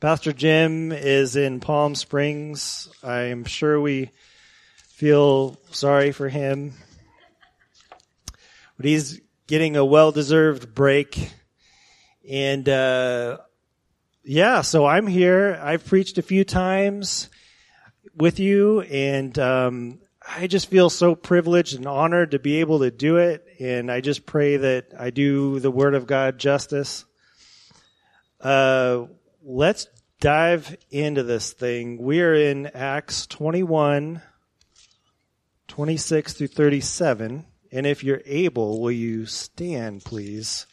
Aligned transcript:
Pastor 0.00 0.32
Jim 0.32 0.92
is 0.92 1.34
in 1.34 1.58
Palm 1.58 1.96
Springs. 1.96 2.88
I'm 3.02 3.44
sure 3.44 3.80
we 3.80 4.12
feel 4.90 5.58
sorry 5.72 6.12
for 6.12 6.28
him. 6.28 6.74
But 8.76 8.86
he's 8.86 9.20
getting 9.48 9.76
a 9.76 9.84
well 9.84 10.12
deserved 10.12 10.72
break. 10.72 11.32
And, 12.30 12.68
uh, 12.68 13.38
yeah, 14.22 14.60
so 14.60 14.86
I'm 14.86 15.08
here. 15.08 15.60
I've 15.60 15.84
preached 15.84 16.16
a 16.16 16.22
few 16.22 16.44
times 16.44 17.28
with 18.14 18.38
you 18.38 18.82
and, 18.82 19.36
um, 19.36 19.98
I 20.24 20.46
just 20.46 20.70
feel 20.70 20.90
so 20.90 21.16
privileged 21.16 21.74
and 21.74 21.86
honored 21.88 22.30
to 22.32 22.38
be 22.38 22.60
able 22.60 22.80
to 22.80 22.92
do 22.92 23.16
it. 23.16 23.44
And 23.58 23.90
I 23.90 24.00
just 24.00 24.26
pray 24.26 24.58
that 24.58 24.92
I 24.96 25.10
do 25.10 25.58
the 25.58 25.72
Word 25.72 25.96
of 25.96 26.06
God 26.06 26.38
justice. 26.38 27.04
Uh, 28.40 29.06
let's 29.50 29.86
dive 30.20 30.76
into 30.90 31.22
this 31.22 31.54
thing. 31.54 31.96
We 32.02 32.20
are 32.20 32.34
in 32.34 32.66
Acts 32.66 33.26
21, 33.26 34.20
26 35.68 36.32
through 36.34 36.46
37. 36.48 37.46
And 37.72 37.86
if 37.86 38.04
you're 38.04 38.20
able, 38.26 38.78
will 38.78 38.92
you 38.92 39.24
stand, 39.24 40.04
please? 40.04 40.66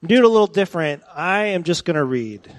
I'm 0.00 0.08
doing 0.08 0.24
a 0.24 0.28
little 0.28 0.46
different. 0.46 1.02
I 1.14 1.46
am 1.46 1.64
just 1.64 1.84
going 1.84 1.96
to 1.96 2.04
read. 2.04 2.50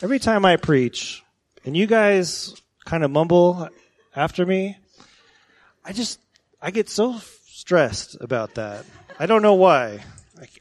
Every 0.00 0.20
time 0.20 0.44
I 0.44 0.56
preach, 0.56 1.24
and 1.64 1.76
you 1.76 1.88
guys 1.88 2.54
kind 2.84 3.02
of 3.02 3.10
mumble 3.10 3.68
after 4.14 4.46
me, 4.46 4.78
I 5.84 5.92
just, 5.92 6.20
I 6.62 6.70
get 6.70 6.88
so 6.88 7.18
stressed 7.46 8.16
about 8.20 8.54
that. 8.54 8.84
I 9.18 9.26
don't 9.26 9.42
know 9.42 9.54
why. 9.54 10.04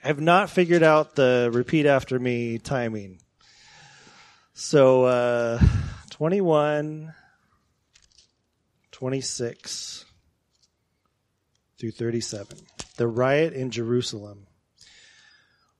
I 0.03 0.07
have 0.07 0.19
not 0.19 0.49
figured 0.49 0.83
out 0.83 1.15
the 1.15 1.49
repeat 1.53 1.85
after 1.85 2.19
me 2.19 2.57
timing. 2.57 3.19
So, 4.61 5.05
uh, 5.05 5.61
21, 6.09 7.13
26 8.91 10.05
through 11.79 11.91
37. 11.91 12.57
The 12.97 13.07
riot 13.07 13.53
in 13.53 13.71
Jerusalem. 13.71 14.47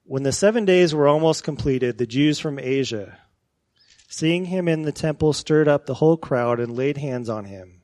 When 0.06 0.24
the 0.24 0.32
seven 0.32 0.64
days 0.64 0.96
were 0.96 1.10
almost 1.10 1.44
completed, 1.44 1.98
the 1.98 2.08
Jews 2.08 2.40
from 2.40 2.58
Asia, 2.58 3.18
seeing 4.08 4.46
him 4.46 4.70
in 4.70 4.84
the 4.84 4.94
temple, 4.94 5.34
stirred 5.34 5.68
up 5.68 5.86
the 5.86 5.96
whole 5.96 6.16
crowd 6.16 6.62
and 6.62 6.74
laid 6.74 6.96
hands 6.96 7.28
on 7.28 7.44
him, 7.44 7.82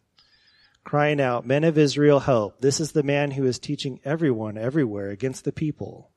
crying 0.86 1.20
out, 1.20 1.46
Men 1.46 1.66
of 1.66 1.78
Israel, 1.78 2.22
help! 2.22 2.62
This 2.62 2.80
is 2.80 2.94
the 2.94 3.04
man 3.04 3.32
who 3.32 3.46
is 3.46 3.60
teaching 3.60 4.00
everyone 4.06 4.58
everywhere 4.58 5.10
against 5.10 5.44
the 5.44 5.52
people. 5.52 6.12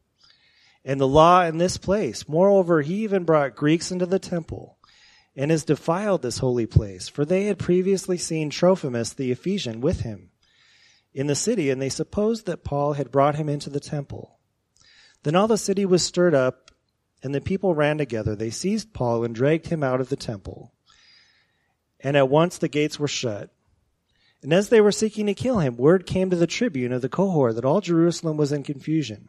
And 0.85 1.01
the 1.01 1.09
law 1.09 1.43
in 1.43 1.59
this 1.59 1.77
place. 1.77 2.27
Moreover, 2.29 2.81
he 2.81 3.03
even 3.03 3.25
brought 3.25 3.57
Greeks 3.57 3.91
into 3.91 4.07
the 4.07 4.21
temple 4.21 4.78
and 5.39 5.53
has 5.53 5.65
defiled 5.65 6.21
this 6.21 6.39
holy 6.39 6.67
place, 6.67 7.09
for 7.09 7.25
they 7.25 7.45
had 7.45 7.61
previously 7.61 8.19
seen 8.19 8.51
Trophimus 8.51 9.13
the 9.13 9.31
Ephesian 9.31 9.81
with 9.81 10.01
him 10.01 10.31
in 11.15 11.29
the 11.29 11.37
city, 11.37 11.71
and 11.71 11.81
they 11.81 11.89
supposed 11.89 12.45
that 12.47 12.65
Paul 12.65 12.95
had 12.95 13.13
brought 13.13 13.37
him 13.37 13.49
into 13.49 13.71
the 13.71 13.79
temple. 13.79 14.41
Then 15.23 15.37
all 15.37 15.47
the 15.47 15.57
city 15.57 15.87
was 15.87 16.03
stirred 16.03 16.35
up, 16.35 16.73
and 17.23 17.33
the 17.33 17.41
people 17.41 17.73
ran 17.73 17.99
together. 17.99 18.35
They 18.35 18.51
seized 18.51 18.93
Paul 18.93 19.23
and 19.23 19.33
dragged 19.33 19.69
him 19.69 19.85
out 19.85 20.01
of 20.01 20.09
the 20.09 20.17
temple. 20.17 20.73
And 22.01 22.17
at 22.17 22.29
once 22.29 22.59
the 22.59 22.69
gates 22.69 22.99
were 22.99 23.07
shut. 23.07 23.51
And 24.43 24.53
as 24.53 24.71
they 24.71 24.81
were 24.81 24.93
seeking 24.93 25.27
to 25.27 25.35
kill 25.35 25.61
him, 25.61 25.77
word 25.77 26.05
came 26.05 26.31
to 26.31 26.37
the 26.37 26.49
tribune 26.49 26.93
of 26.93 27.01
the 27.01 27.09
cohort 27.09 27.55
that 27.55 27.65
all 27.65 27.81
Jerusalem 27.81 28.37
was 28.37 28.51
in 28.51 28.65
confusion. 28.65 29.29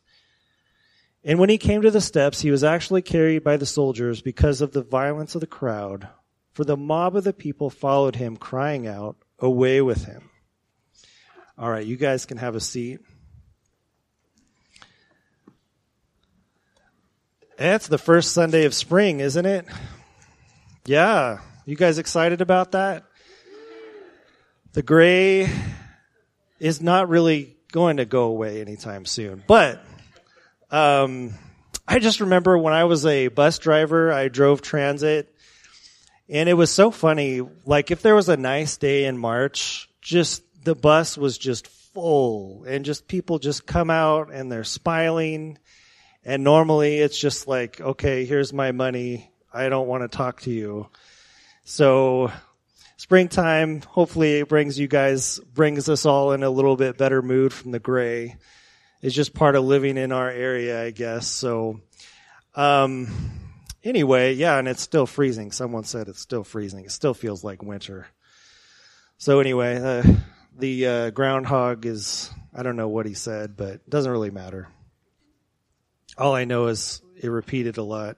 And 1.23 1.39
when 1.39 1.49
he 1.49 1.57
came 1.57 1.83
to 1.83 1.91
the 1.91 2.01
steps, 2.01 2.41
he 2.41 2.49
was 2.49 2.63
actually 2.63 3.03
carried 3.03 3.43
by 3.43 3.57
the 3.57 3.65
soldiers 3.65 4.21
because 4.21 4.61
of 4.61 4.71
the 4.71 4.81
violence 4.81 5.35
of 5.35 5.41
the 5.41 5.47
crowd, 5.47 6.07
for 6.53 6.63
the 6.63 6.77
mob 6.77 7.15
of 7.15 7.23
the 7.23 7.33
people 7.33 7.69
followed 7.69 8.15
him, 8.15 8.37
crying 8.37 8.87
out, 8.87 9.17
Away 9.39 9.81
with 9.81 10.05
him. 10.05 10.29
All 11.57 11.69
right, 11.69 11.85
you 11.85 11.97
guys 11.97 12.27
can 12.27 12.37
have 12.37 12.55
a 12.55 12.59
seat. 12.59 12.99
It's 17.57 17.87
the 17.87 17.97
first 17.97 18.33
Sunday 18.33 18.65
of 18.65 18.73
spring, 18.75 19.19
isn't 19.19 19.45
it? 19.45 19.65
Yeah. 20.85 21.39
You 21.65 21.75
guys 21.75 21.97
excited 21.97 22.41
about 22.41 22.71
that? 22.71 23.03
The 24.73 24.81
gray 24.81 25.49
is 26.59 26.81
not 26.81 27.09
really 27.09 27.55
going 27.71 27.97
to 27.97 28.05
go 28.05 28.23
away 28.23 28.61
anytime 28.61 29.05
soon. 29.05 29.43
But 29.47 29.83
um, 30.71 31.33
I 31.87 31.99
just 31.99 32.21
remember 32.21 32.57
when 32.57 32.73
I 32.73 32.85
was 32.85 33.05
a 33.05 33.27
bus 33.27 33.59
driver, 33.59 34.11
I 34.11 34.27
drove 34.29 34.61
transit, 34.61 35.33
and 36.29 36.47
it 36.47 36.53
was 36.53 36.71
so 36.71 36.91
funny. 36.91 37.41
Like 37.65 37.91
if 37.91 38.01
there 38.01 38.15
was 38.15 38.29
a 38.29 38.37
nice 38.37 38.77
day 38.77 39.05
in 39.05 39.17
March, 39.17 39.89
just 40.01 40.43
the 40.63 40.75
bus 40.75 41.17
was 41.17 41.37
just 41.37 41.67
full, 41.67 42.63
and 42.67 42.85
just 42.85 43.07
people 43.07 43.39
just 43.39 43.65
come 43.65 43.89
out 43.89 44.31
and 44.31 44.51
they're 44.51 44.63
smiling 44.63 45.57
and 46.23 46.43
normally 46.43 46.99
it's 46.99 47.17
just 47.17 47.47
like, 47.47 47.81
okay, 47.81 48.25
here's 48.25 48.53
my 48.53 48.71
money. 48.71 49.31
I 49.53 49.69
don't 49.69 49.87
want 49.87 50.03
to 50.03 50.17
talk 50.17 50.41
to 50.41 50.51
you. 50.51 50.87
So 51.63 52.31
springtime 52.97 53.81
hopefully 53.81 54.39
it 54.39 54.47
brings 54.47 54.77
you 54.77 54.87
guys, 54.87 55.39
brings 55.39 55.89
us 55.89 56.05
all 56.05 56.31
in 56.31 56.43
a 56.43 56.49
little 56.49 56.75
bit 56.75 56.97
better 56.97 57.21
mood 57.21 57.53
from 57.53 57.71
the 57.71 57.79
gray. 57.79 58.37
It's 59.01 59.15
just 59.15 59.33
part 59.33 59.55
of 59.55 59.63
living 59.63 59.97
in 59.97 60.11
our 60.11 60.29
area, 60.29 60.83
I 60.83 60.91
guess. 60.91 61.27
So, 61.27 61.81
um, 62.55 63.07
anyway, 63.83 64.33
yeah, 64.33 64.57
and 64.57 64.67
it's 64.67 64.81
still 64.81 65.07
freezing. 65.07 65.51
Someone 65.51 65.83
said 65.83 66.07
it's 66.07 66.19
still 66.19 66.43
freezing. 66.43 66.85
It 66.85 66.91
still 66.91 67.15
feels 67.15 67.43
like 67.43 67.63
winter. 67.63 68.07
So 69.17 69.39
anyway, 69.39 69.77
uh, 69.77 70.03
the 70.57 70.87
uh, 70.87 71.09
groundhog 71.11 71.85
is, 71.85 72.31
I 72.53 72.63
don't 72.63 72.75
know 72.75 72.89
what 72.89 73.05
he 73.05 73.13
said, 73.13 73.57
but 73.57 73.69
it 73.69 73.89
doesn't 73.89 74.11
really 74.11 74.31
matter. 74.31 74.67
All 76.17 76.35
I 76.35 76.45
know 76.45 76.67
is 76.67 77.01
it 77.19 77.29
repeated 77.29 77.77
a 77.77 77.83
lot. 77.83 78.17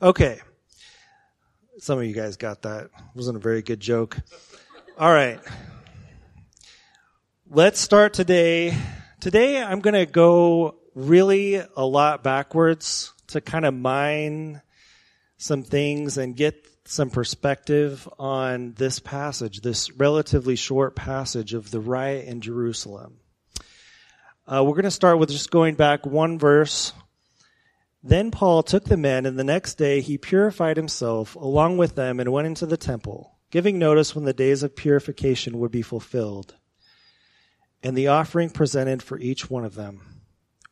Okay. 0.00 0.40
Some 1.78 1.98
of 1.98 2.04
you 2.04 2.14
guys 2.14 2.36
got 2.36 2.62
that. 2.62 2.84
It 2.84 2.90
wasn't 3.14 3.36
a 3.36 3.40
very 3.40 3.62
good 3.62 3.80
joke. 3.80 4.16
All 4.96 5.12
right. 5.12 5.40
Let's 7.50 7.80
start 7.80 8.12
today. 8.12 8.76
Today 9.24 9.62
I'm 9.62 9.80
going 9.80 9.94
to 9.94 10.04
go 10.04 10.74
really 10.94 11.54
a 11.54 11.86
lot 11.86 12.22
backwards 12.22 13.14
to 13.28 13.40
kind 13.40 13.64
of 13.64 13.72
mine 13.72 14.60
some 15.38 15.62
things 15.62 16.18
and 16.18 16.36
get 16.36 16.68
some 16.84 17.08
perspective 17.08 18.06
on 18.18 18.74
this 18.74 18.98
passage, 18.98 19.62
this 19.62 19.90
relatively 19.92 20.56
short 20.56 20.94
passage 20.94 21.54
of 21.54 21.70
the 21.70 21.80
riot 21.80 22.26
in 22.26 22.42
Jerusalem. 22.42 23.16
Uh, 24.46 24.62
we're 24.62 24.74
going 24.74 24.82
to 24.82 24.90
start 24.90 25.18
with 25.18 25.30
just 25.30 25.50
going 25.50 25.74
back 25.74 26.04
one 26.04 26.38
verse 26.38 26.92
then 28.02 28.30
Paul 28.30 28.62
took 28.62 28.84
the 28.84 28.98
men, 28.98 29.24
and 29.24 29.38
the 29.38 29.42
next 29.42 29.78
day 29.78 30.02
he 30.02 30.18
purified 30.18 30.76
himself 30.76 31.34
along 31.34 31.78
with 31.78 31.94
them 31.94 32.20
and 32.20 32.30
went 32.30 32.46
into 32.46 32.66
the 32.66 32.76
temple, 32.76 33.38
giving 33.50 33.78
notice 33.78 34.14
when 34.14 34.26
the 34.26 34.34
days 34.34 34.62
of 34.62 34.76
purification 34.76 35.58
would 35.60 35.70
be 35.70 35.80
fulfilled, 35.80 36.56
and 37.84 37.96
the 37.96 38.08
offering 38.08 38.50
presented 38.50 39.00
for 39.00 39.18
each 39.18 39.48
one 39.48 39.64
of 39.64 39.76
them. 39.76 40.00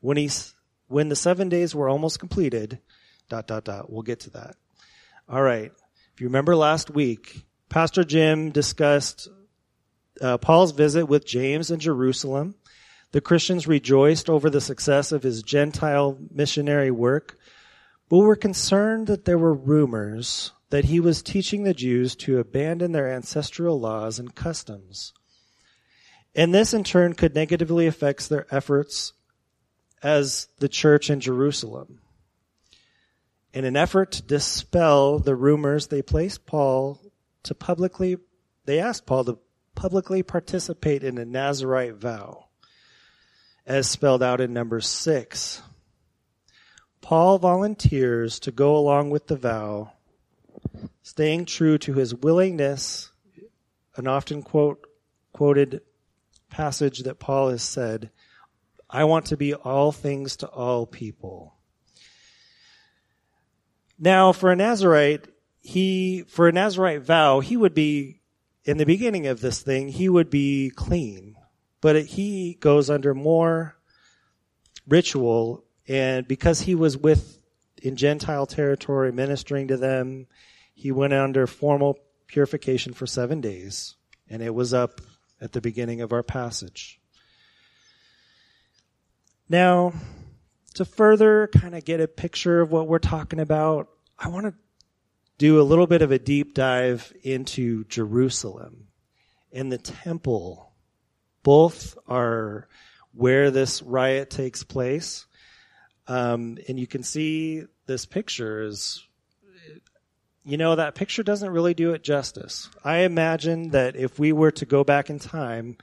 When 0.01 0.17
he, 0.17 0.29
when 0.89 1.09
the 1.09 1.17
seven 1.17 1.49
days 1.49 1.75
were 1.75 1.89
almost 1.89 2.19
completed, 2.19 2.81
dot, 3.29 3.47
dot, 3.47 3.65
dot, 3.65 3.93
we'll 3.93 4.03
get 4.03 4.21
to 4.21 4.31
that. 4.31 4.57
All 5.29 5.43
right. 5.43 5.71
If 6.15 6.21
you 6.21 6.27
remember 6.27 6.57
last 6.57 6.91
week, 6.91 7.45
Pastor 7.69 8.03
Jim 8.03 8.51
discussed 8.51 9.29
uh, 10.21 10.39
Paul's 10.39 10.73
visit 10.73 11.07
with 11.07 11.25
James 11.25 11.71
in 11.71 11.79
Jerusalem 11.79 12.57
the 13.13 13.21
Christians 13.21 13.67
rejoiced 13.67 14.31
over 14.31 14.49
the 14.49 14.61
success 14.61 15.13
of 15.13 15.23
his 15.23 15.43
Gentile 15.43 16.19
missionary 16.31 16.91
work, 16.91 17.39
but 18.09 18.19
were 18.19 18.37
concerned 18.37 19.07
that 19.07 19.27
there 19.27 19.39
were 19.39 19.55
rumors 19.55 20.53
that 20.71 20.87
he 20.87 20.99
was 20.99 21.23
teaching 21.23 21.63
the 21.63 21.75
Jews 21.75 22.17
to 22.17 22.39
abandon 22.39 22.93
their 22.93 23.13
ancestral 23.13 23.79
laws 23.79 24.19
and 24.19 24.35
customs. 24.35 25.13
And 26.35 26.55
this 26.55 26.73
in 26.73 26.85
turn 26.85 27.15
could 27.15 27.35
negatively 27.35 27.87
affect 27.87 28.29
their 28.29 28.47
efforts 28.51 29.13
as 30.03 30.49
the 30.59 30.69
church 30.69 31.11
in 31.11 31.21
Jerusalem. 31.21 32.01
In 33.53 33.65
an 33.67 33.77
effort 33.77 34.13
to 34.13 34.23
dispel 34.23 35.19
the 35.19 35.37
rumors, 35.37 35.89
they 35.89 36.01
placed 36.01 36.47
Paul 36.47 37.01
to 37.43 37.55
publicly, 37.55 38.17
they 38.65 38.81
asked 38.81 39.05
Paul 39.05 39.25
to 39.25 39.39
publicly 39.75 40.23
participate 40.23 41.05
in 41.05 41.19
a 41.19 41.25
Nazarite 41.25 41.97
vow, 41.97 42.47
as 43.67 43.89
spelled 43.89 44.23
out 44.23 44.41
in 44.41 44.53
number 44.53 44.81
six. 44.81 45.61
Paul 47.03 47.39
volunteers 47.39 48.41
to 48.41 48.53
go 48.53 48.77
along 48.77 49.11
with 49.11 49.27
the 49.27 49.37
vow, 49.37 49.93
staying 51.03 51.45
true 51.45 51.77
to 51.79 51.93
his 51.93 52.15
willingness, 52.15 53.11
an 53.97 54.07
often 54.07 54.43
quote, 54.43 54.87
quoted 55.33 55.83
passage 56.53 57.01
that 57.01 57.19
Paul 57.19 57.49
has 57.49 57.63
said, 57.63 58.11
I 58.89 59.05
want 59.05 59.27
to 59.27 59.37
be 59.37 59.55
all 59.55 59.91
things 59.91 60.37
to 60.37 60.47
all 60.47 60.87
people. 60.87 61.57
Now, 63.99 64.33
for 64.33 64.53
a 64.53 64.57
Nazarite, 64.57 65.27
he, 65.61 66.25
for 66.29 66.47
a 66.47 66.53
Nazarite 66.53 67.03
vow, 67.03 67.41
he 67.41 67.57
would 67.57 67.75
be, 67.75 68.21
in 68.65 68.77
the 68.77 68.85
beginning 68.85 69.27
of 69.27 69.41
this 69.41 69.61
thing, 69.63 69.89
he 69.89 70.09
would 70.09 70.29
be 70.29 70.71
clean. 70.77 71.37
But 71.81 72.05
he 72.05 72.59
goes 72.61 72.91
under 72.91 73.15
more 73.15 73.77
ritual, 74.87 75.65
and 75.89 76.29
because 76.29 76.61
he 76.61 76.75
was 76.75 76.97
with, 76.97 77.39
in 77.83 77.97
Gentile 77.97 78.47
territory, 78.47 79.11
ministering 79.11 79.69
to 79.69 79.77
them, 79.77 80.27
he 80.75 80.93
went 80.93 81.13
under 81.13 81.47
formal 81.47 81.99
purification 82.27 82.93
for 82.93 83.07
seven 83.07 83.41
days, 83.41 83.97
and 84.29 84.43
it 84.43 84.55
was 84.55 84.75
up 84.75 85.01
at 85.43 85.53
the 85.53 85.61
beginning 85.61 86.01
of 86.01 86.13
our 86.13 86.23
passage. 86.23 87.01
Now, 89.49 89.93
to 90.75 90.85
further 90.85 91.49
kind 91.49 91.75
of 91.75 91.85
get 91.85 92.01
a 92.01 92.09
picture 92.09 92.61
of 92.61 92.71
what 92.71 92.87
we're 92.87 92.99
talking 92.99 93.41
about, 93.41 93.89
I 94.19 94.29
want 94.29 94.47
to 94.47 94.55
do 95.39 95.61
a 95.61 95.65
little 95.65 95.89
bit 95.89 96.01
of 96.01 96.13
a 96.13 96.19
deep 96.19 96.55
dive 96.55 97.13
into 97.23 97.85
Jerusalem 97.85 98.87
and 99.53 99.71
the 99.71 99.79
temple. 99.79 100.73
Both 101.43 101.99
are 102.07 102.69
where 103.13 103.51
this 103.51 103.83
riot 103.83 104.31
takes 104.31 104.63
place. 104.63 105.27
Um, 106.07 106.59
and 106.69 106.79
you 106.79 106.87
can 106.87 107.03
see 107.03 107.65
this 107.87 108.07
picture 108.07 108.63
is 108.63 109.05
you 110.45 110.57
know, 110.57 110.75
that 110.75 110.95
picture 110.95 111.23
doesn't 111.23 111.51
really 111.51 111.75
do 111.75 111.93
it 111.93 112.03
justice. 112.03 112.69
I 112.85 112.99
imagine 112.99 113.71
that 113.71 113.97
if 113.97 114.19
we 114.19 114.33
were 114.33 114.51
to 114.53 114.67
go 114.67 114.83
back 114.83 115.09
in 115.09 115.19
time 115.19 115.77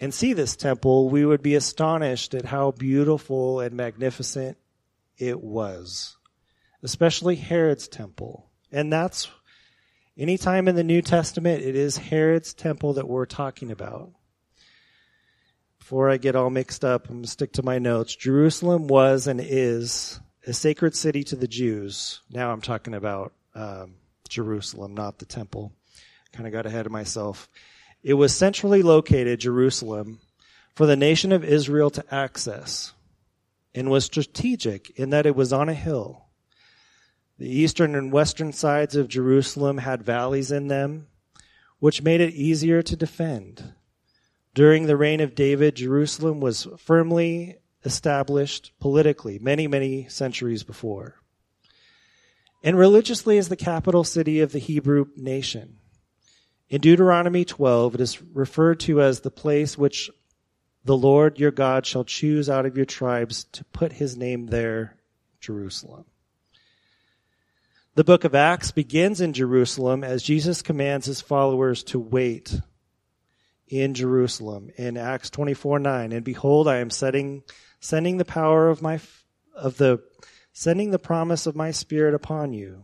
and 0.00 0.12
see 0.12 0.32
this 0.32 0.56
temple, 0.56 1.08
we 1.08 1.24
would 1.24 1.42
be 1.42 1.54
astonished 1.54 2.34
at 2.34 2.44
how 2.44 2.72
beautiful 2.72 3.60
and 3.60 3.76
magnificent 3.76 4.56
it 5.16 5.40
was, 5.40 6.16
especially 6.82 7.36
Herod's 7.36 7.88
temple. 7.88 8.50
And 8.72 8.92
that's 8.92 9.28
anytime 10.16 10.68
in 10.68 10.74
the 10.74 10.84
New 10.84 11.02
Testament, 11.02 11.62
it 11.62 11.76
is 11.76 11.96
Herod's 11.96 12.54
temple 12.54 12.94
that 12.94 13.08
we're 13.08 13.26
talking 13.26 13.70
about. 13.70 14.12
Before 15.78 16.10
I 16.10 16.18
get 16.18 16.36
all 16.36 16.50
mixed 16.50 16.84
up, 16.84 17.08
I'm 17.08 17.16
going 17.16 17.22
to 17.22 17.30
stick 17.30 17.52
to 17.54 17.62
my 17.62 17.78
notes. 17.78 18.14
Jerusalem 18.14 18.88
was 18.88 19.26
and 19.26 19.40
is 19.40 20.20
a 20.46 20.52
sacred 20.52 20.94
city 20.94 21.24
to 21.24 21.36
the 21.36 21.48
Jews. 21.48 22.20
Now 22.30 22.52
I'm 22.52 22.60
talking 22.60 22.94
about 22.94 23.32
um, 23.54 23.94
Jerusalem, 24.28 24.94
not 24.94 25.18
the 25.18 25.26
temple. 25.26 25.72
Kind 26.32 26.46
of 26.46 26.52
got 26.52 26.66
ahead 26.66 26.86
of 26.86 26.92
myself. 26.92 27.48
It 28.02 28.14
was 28.14 28.34
centrally 28.34 28.82
located, 28.82 29.40
Jerusalem, 29.40 30.20
for 30.74 30.86
the 30.86 30.96
nation 30.96 31.32
of 31.32 31.44
Israel 31.44 31.90
to 31.90 32.14
access 32.14 32.92
and 33.74 33.90
was 33.90 34.04
strategic 34.04 34.90
in 34.90 35.10
that 35.10 35.26
it 35.26 35.34
was 35.34 35.52
on 35.52 35.68
a 35.68 35.74
hill. 35.74 36.26
The 37.38 37.48
eastern 37.48 37.94
and 37.94 38.12
western 38.12 38.52
sides 38.52 38.96
of 38.96 39.08
Jerusalem 39.08 39.78
had 39.78 40.02
valleys 40.02 40.50
in 40.50 40.68
them, 40.68 41.06
which 41.78 42.02
made 42.02 42.20
it 42.20 42.34
easier 42.34 42.82
to 42.82 42.96
defend. 42.96 43.74
During 44.54 44.86
the 44.86 44.96
reign 44.96 45.20
of 45.20 45.34
David, 45.34 45.76
Jerusalem 45.76 46.40
was 46.40 46.66
firmly 46.78 47.58
established 47.84 48.72
politically 48.80 49.38
many, 49.38 49.68
many 49.68 50.08
centuries 50.08 50.64
before 50.64 51.16
and 52.62 52.78
religiously 52.78 53.38
as 53.38 53.48
the 53.48 53.56
capital 53.56 54.04
city 54.04 54.40
of 54.40 54.52
the 54.52 54.58
Hebrew 54.58 55.06
nation. 55.16 55.78
In 56.68 56.80
Deuteronomy 56.80 57.44
12, 57.44 57.94
it 57.94 58.00
is 58.00 58.22
referred 58.22 58.80
to 58.80 59.00
as 59.00 59.20
the 59.20 59.30
place 59.30 59.78
which 59.78 60.10
the 60.84 60.96
Lord 60.96 61.38
your 61.38 61.50
God 61.50 61.86
shall 61.86 62.04
choose 62.04 62.50
out 62.50 62.66
of 62.66 62.76
your 62.76 62.86
tribes 62.86 63.44
to 63.52 63.64
put 63.66 63.92
his 63.92 64.16
name 64.16 64.46
there, 64.46 64.96
Jerusalem. 65.40 66.04
The 67.94 68.04
book 68.04 68.24
of 68.24 68.34
Acts 68.34 68.70
begins 68.70 69.20
in 69.20 69.32
Jerusalem 69.32 70.04
as 70.04 70.22
Jesus 70.22 70.62
commands 70.62 71.06
his 71.06 71.20
followers 71.20 71.82
to 71.84 71.98
wait 71.98 72.60
in 73.66 73.94
Jerusalem 73.94 74.70
in 74.76 74.96
Acts 74.96 75.30
24 75.30 75.80
9. 75.80 76.12
And 76.12 76.24
behold, 76.24 76.68
I 76.68 76.76
am 76.76 76.90
setting, 76.90 77.42
sending 77.80 78.16
the 78.16 78.24
power 78.24 78.68
of 78.68 78.82
my, 78.82 79.00
of 79.54 79.78
the 79.78 80.00
sending 80.58 80.90
the 80.90 80.98
promise 80.98 81.46
of 81.46 81.54
my 81.54 81.70
Spirit 81.70 82.14
upon 82.14 82.52
you. 82.52 82.82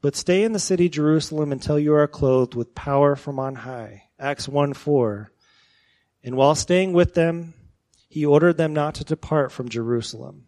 But 0.00 0.16
stay 0.16 0.42
in 0.42 0.50
the 0.50 0.58
city 0.58 0.88
Jerusalem 0.88 1.52
until 1.52 1.78
you 1.78 1.94
are 1.94 2.08
clothed 2.08 2.56
with 2.56 2.74
power 2.74 3.14
from 3.14 3.38
on 3.38 3.54
high. 3.54 4.08
Acts 4.18 4.48
1 4.48 4.74
4. 4.74 5.30
And 6.24 6.36
while 6.36 6.56
staying 6.56 6.92
with 6.92 7.14
them, 7.14 7.54
he 8.08 8.26
ordered 8.26 8.56
them 8.56 8.74
not 8.74 8.96
to 8.96 9.04
depart 9.04 9.52
from 9.52 9.68
Jerusalem. 9.68 10.46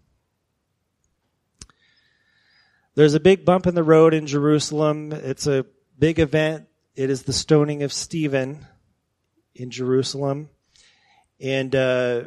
There's 2.96 3.14
a 3.14 3.20
big 3.20 3.44
bump 3.44 3.68
in 3.68 3.76
the 3.76 3.84
road 3.84 4.12
in 4.12 4.26
Jerusalem. 4.26 5.12
It's 5.12 5.46
a 5.46 5.66
big 5.96 6.18
event. 6.18 6.66
It 6.96 7.10
is 7.10 7.22
the 7.22 7.32
stoning 7.32 7.84
of 7.84 7.92
Stephen 7.92 8.66
in 9.54 9.70
Jerusalem. 9.70 10.48
And 11.38 11.76
uh, 11.76 12.24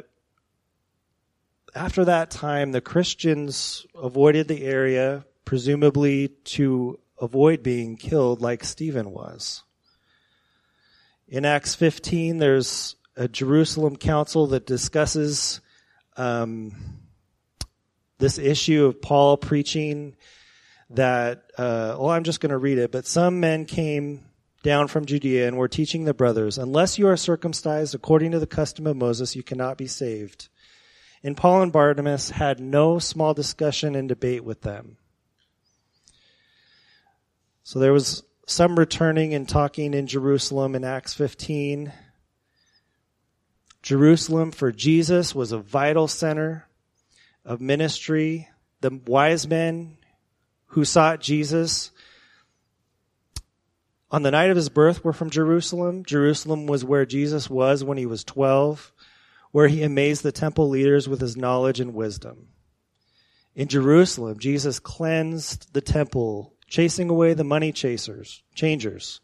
after 1.74 2.04
that 2.04 2.30
time, 2.30 2.72
the 2.72 2.80
Christians 2.80 3.86
avoided 3.94 4.48
the 4.48 4.64
area, 4.64 5.24
presumably 5.44 6.28
to 6.44 6.98
avoid 7.20 7.62
being 7.62 7.96
killed 7.96 8.40
like 8.42 8.64
Stephen 8.64 9.10
was. 9.10 9.62
In 11.28 11.44
Acts 11.44 11.74
15, 11.74 12.38
there's 12.38 12.96
a 13.16 13.28
Jerusalem 13.28 13.96
council 13.96 14.48
that 14.48 14.66
discusses 14.66 15.60
um, 16.16 16.74
this 18.18 18.38
issue 18.38 18.84
of 18.84 19.00
Paul 19.00 19.36
preaching 19.36 20.16
that, 20.90 21.50
uh, 21.56 21.96
well, 21.98 22.10
I'm 22.10 22.24
just 22.24 22.40
going 22.40 22.50
to 22.50 22.58
read 22.58 22.78
it, 22.78 22.92
but 22.92 23.06
some 23.06 23.40
men 23.40 23.64
came 23.64 24.24
down 24.62 24.88
from 24.88 25.06
Judea 25.06 25.48
and 25.48 25.56
were 25.56 25.68
teaching 25.68 26.04
the 26.04 26.14
brothers, 26.14 26.58
unless 26.58 26.98
you 26.98 27.08
are 27.08 27.16
circumcised 27.16 27.94
according 27.94 28.30
to 28.32 28.38
the 28.38 28.46
custom 28.46 28.86
of 28.86 28.96
Moses, 28.96 29.34
you 29.34 29.42
cannot 29.42 29.76
be 29.78 29.86
saved. 29.86 30.48
And 31.24 31.36
Paul 31.36 31.62
and 31.62 31.72
Barnabas 31.72 32.30
had 32.30 32.58
no 32.58 32.98
small 32.98 33.32
discussion 33.34 33.94
and 33.94 34.08
debate 34.08 34.44
with 34.44 34.62
them. 34.62 34.96
So 37.62 37.78
there 37.78 37.92
was 37.92 38.24
some 38.46 38.78
returning 38.78 39.34
and 39.34 39.48
talking 39.48 39.94
in 39.94 40.08
Jerusalem 40.08 40.74
in 40.74 40.84
Acts 40.84 41.14
15. 41.14 41.92
Jerusalem 43.82 44.50
for 44.50 44.72
Jesus 44.72 45.34
was 45.34 45.52
a 45.52 45.58
vital 45.58 46.08
center 46.08 46.66
of 47.44 47.60
ministry. 47.60 48.48
The 48.80 49.00
wise 49.06 49.46
men 49.46 49.96
who 50.66 50.84
sought 50.84 51.20
Jesus 51.20 51.92
on 54.10 54.22
the 54.22 54.30
night 54.32 54.50
of 54.50 54.56
his 54.56 54.68
birth 54.68 55.04
were 55.04 55.12
from 55.12 55.30
Jerusalem. 55.30 56.04
Jerusalem 56.04 56.66
was 56.66 56.84
where 56.84 57.06
Jesus 57.06 57.48
was 57.48 57.84
when 57.84 57.96
he 57.96 58.06
was 58.06 58.24
12 58.24 58.92
where 59.52 59.68
he 59.68 59.82
amazed 59.82 60.22
the 60.22 60.32
temple 60.32 60.68
leaders 60.68 61.08
with 61.08 61.20
his 61.20 61.36
knowledge 61.36 61.78
and 61.78 61.94
wisdom. 61.94 62.48
In 63.54 63.68
Jerusalem, 63.68 64.38
Jesus 64.38 64.80
cleansed 64.80 65.74
the 65.74 65.82
temple, 65.82 66.54
chasing 66.66 67.10
away 67.10 67.34
the 67.34 67.44
money 67.44 67.70
chasers, 67.70 68.42
changers, 68.54 69.20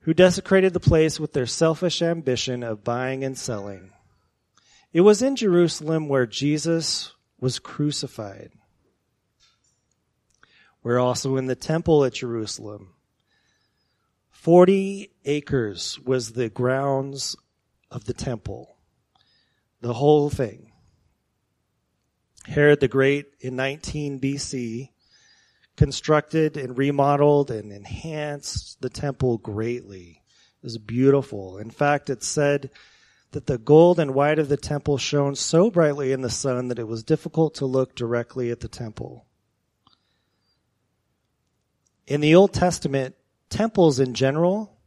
who 0.00 0.12
desecrated 0.12 0.74
the 0.74 0.80
place 0.80 1.18
with 1.18 1.32
their 1.32 1.46
selfish 1.46 2.02
ambition 2.02 2.62
of 2.62 2.84
buying 2.84 3.24
and 3.24 3.36
selling. 3.36 3.90
It 4.92 5.00
was 5.00 5.22
in 5.22 5.36
Jerusalem 5.36 6.08
where 6.08 6.26
Jesus 6.26 7.12
was 7.40 7.58
crucified. 7.58 8.50
We're 10.82 10.98
also 10.98 11.36
in 11.36 11.46
the 11.46 11.56
temple 11.56 12.04
at 12.04 12.14
Jerusalem. 12.14 12.94
Forty 14.30 15.10
acres 15.24 15.98
was 16.04 16.32
the 16.32 16.48
grounds 16.48 17.36
of 17.90 18.04
the 18.04 18.14
temple 18.14 18.77
the 19.80 19.94
whole 19.94 20.30
thing. 20.30 20.72
Herod 22.46 22.80
the 22.80 22.88
Great 22.88 23.26
in 23.40 23.56
19 23.56 24.20
BC 24.20 24.90
constructed 25.76 26.56
and 26.56 26.76
remodeled 26.76 27.50
and 27.50 27.72
enhanced 27.72 28.80
the 28.80 28.90
temple 28.90 29.38
greatly. 29.38 30.22
It 30.62 30.64
was 30.64 30.78
beautiful. 30.78 31.58
In 31.58 31.70
fact, 31.70 32.10
it 32.10 32.22
said 32.22 32.70
that 33.30 33.46
the 33.46 33.58
gold 33.58 34.00
and 34.00 34.14
white 34.14 34.38
of 34.38 34.48
the 34.48 34.56
temple 34.56 34.98
shone 34.98 35.36
so 35.36 35.70
brightly 35.70 36.12
in 36.12 36.22
the 36.22 36.30
sun 36.30 36.68
that 36.68 36.78
it 36.78 36.88
was 36.88 37.04
difficult 37.04 37.54
to 37.56 37.66
look 37.66 37.94
directly 37.94 38.50
at 38.50 38.60
the 38.60 38.68
temple. 38.68 39.26
In 42.06 42.22
the 42.22 42.34
Old 42.34 42.54
Testament, 42.54 43.14
temples 43.50 44.00
in 44.00 44.14
general 44.14 44.78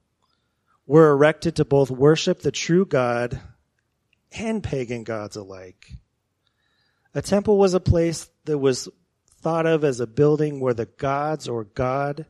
were 0.87 1.11
erected 1.11 1.55
to 1.55 1.65
both 1.65 1.91
worship 1.91 2.41
the 2.41 2.51
true 2.51 2.85
God 2.85 3.39
and 4.31 4.63
pagan 4.63 5.03
gods 5.03 5.35
alike. 5.35 5.91
A 7.13 7.21
temple 7.21 7.57
was 7.57 7.73
a 7.73 7.79
place 7.79 8.29
that 8.45 8.57
was 8.57 8.87
thought 9.41 9.65
of 9.65 9.83
as 9.83 9.99
a 9.99 10.07
building 10.07 10.59
where 10.59 10.73
the 10.73 10.85
gods 10.85 11.47
or 11.47 11.65
God 11.65 12.25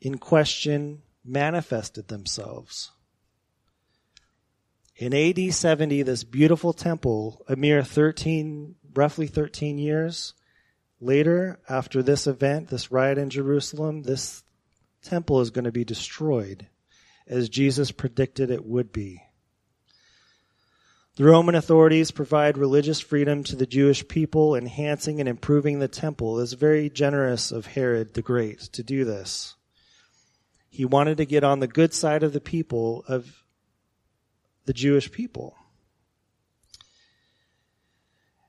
in 0.00 0.18
question 0.18 1.02
manifested 1.24 2.08
themselves. 2.08 2.90
In 4.96 5.12
AD 5.12 5.52
70, 5.52 6.02
this 6.02 6.24
beautiful 6.24 6.72
temple, 6.72 7.44
a 7.48 7.56
mere 7.56 7.82
13, 7.82 8.76
roughly 8.94 9.26
13 9.26 9.78
years 9.78 10.34
later, 11.00 11.60
after 11.68 12.02
this 12.02 12.26
event, 12.26 12.68
this 12.68 12.90
riot 12.90 13.18
in 13.18 13.28
Jerusalem, 13.28 14.02
this 14.02 14.42
temple 15.02 15.40
is 15.40 15.50
going 15.50 15.66
to 15.66 15.72
be 15.72 15.84
destroyed 15.84 16.68
as 17.26 17.48
Jesus 17.48 17.90
predicted 17.92 18.50
it 18.50 18.64
would 18.64 18.92
be. 18.92 19.22
The 21.16 21.24
Roman 21.24 21.54
authorities 21.54 22.10
provide 22.10 22.58
religious 22.58 23.00
freedom 23.00 23.42
to 23.44 23.56
the 23.56 23.64
Jewish 23.64 24.06
people, 24.06 24.54
enhancing 24.54 25.18
and 25.18 25.26
improving 25.26 25.78
the 25.78 25.88
temple. 25.88 26.36
It 26.36 26.42
was 26.42 26.52
very 26.52 26.90
generous 26.90 27.50
of 27.50 27.64
Herod 27.64 28.12
the 28.12 28.20
Great 28.20 28.60
to 28.72 28.82
do 28.82 29.06
this. 29.06 29.54
He 30.68 30.84
wanted 30.84 31.16
to 31.16 31.24
get 31.24 31.42
on 31.42 31.60
the 31.60 31.66
good 31.66 31.94
side 31.94 32.22
of 32.22 32.34
the 32.34 32.40
people, 32.40 33.02
of 33.08 33.42
the 34.66 34.74
Jewish 34.74 35.10
people. 35.10 35.56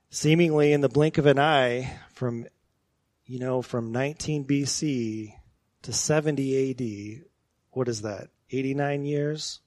Seemingly 0.10 0.74
in 0.74 0.82
the 0.82 0.90
blink 0.90 1.18
of 1.18 1.26
an 1.26 1.40
eye, 1.40 1.98
from, 2.14 2.48
you 3.26 3.40
know, 3.40 3.62
from 3.62 3.94
19 3.94 4.46
BC 4.46 5.32
to 5.84 5.94
70 5.94 6.72
AD, 6.72 7.24
what 7.72 7.88
is 7.88 8.02
that? 8.02 8.28
89 8.52 9.06
years? 9.06 9.62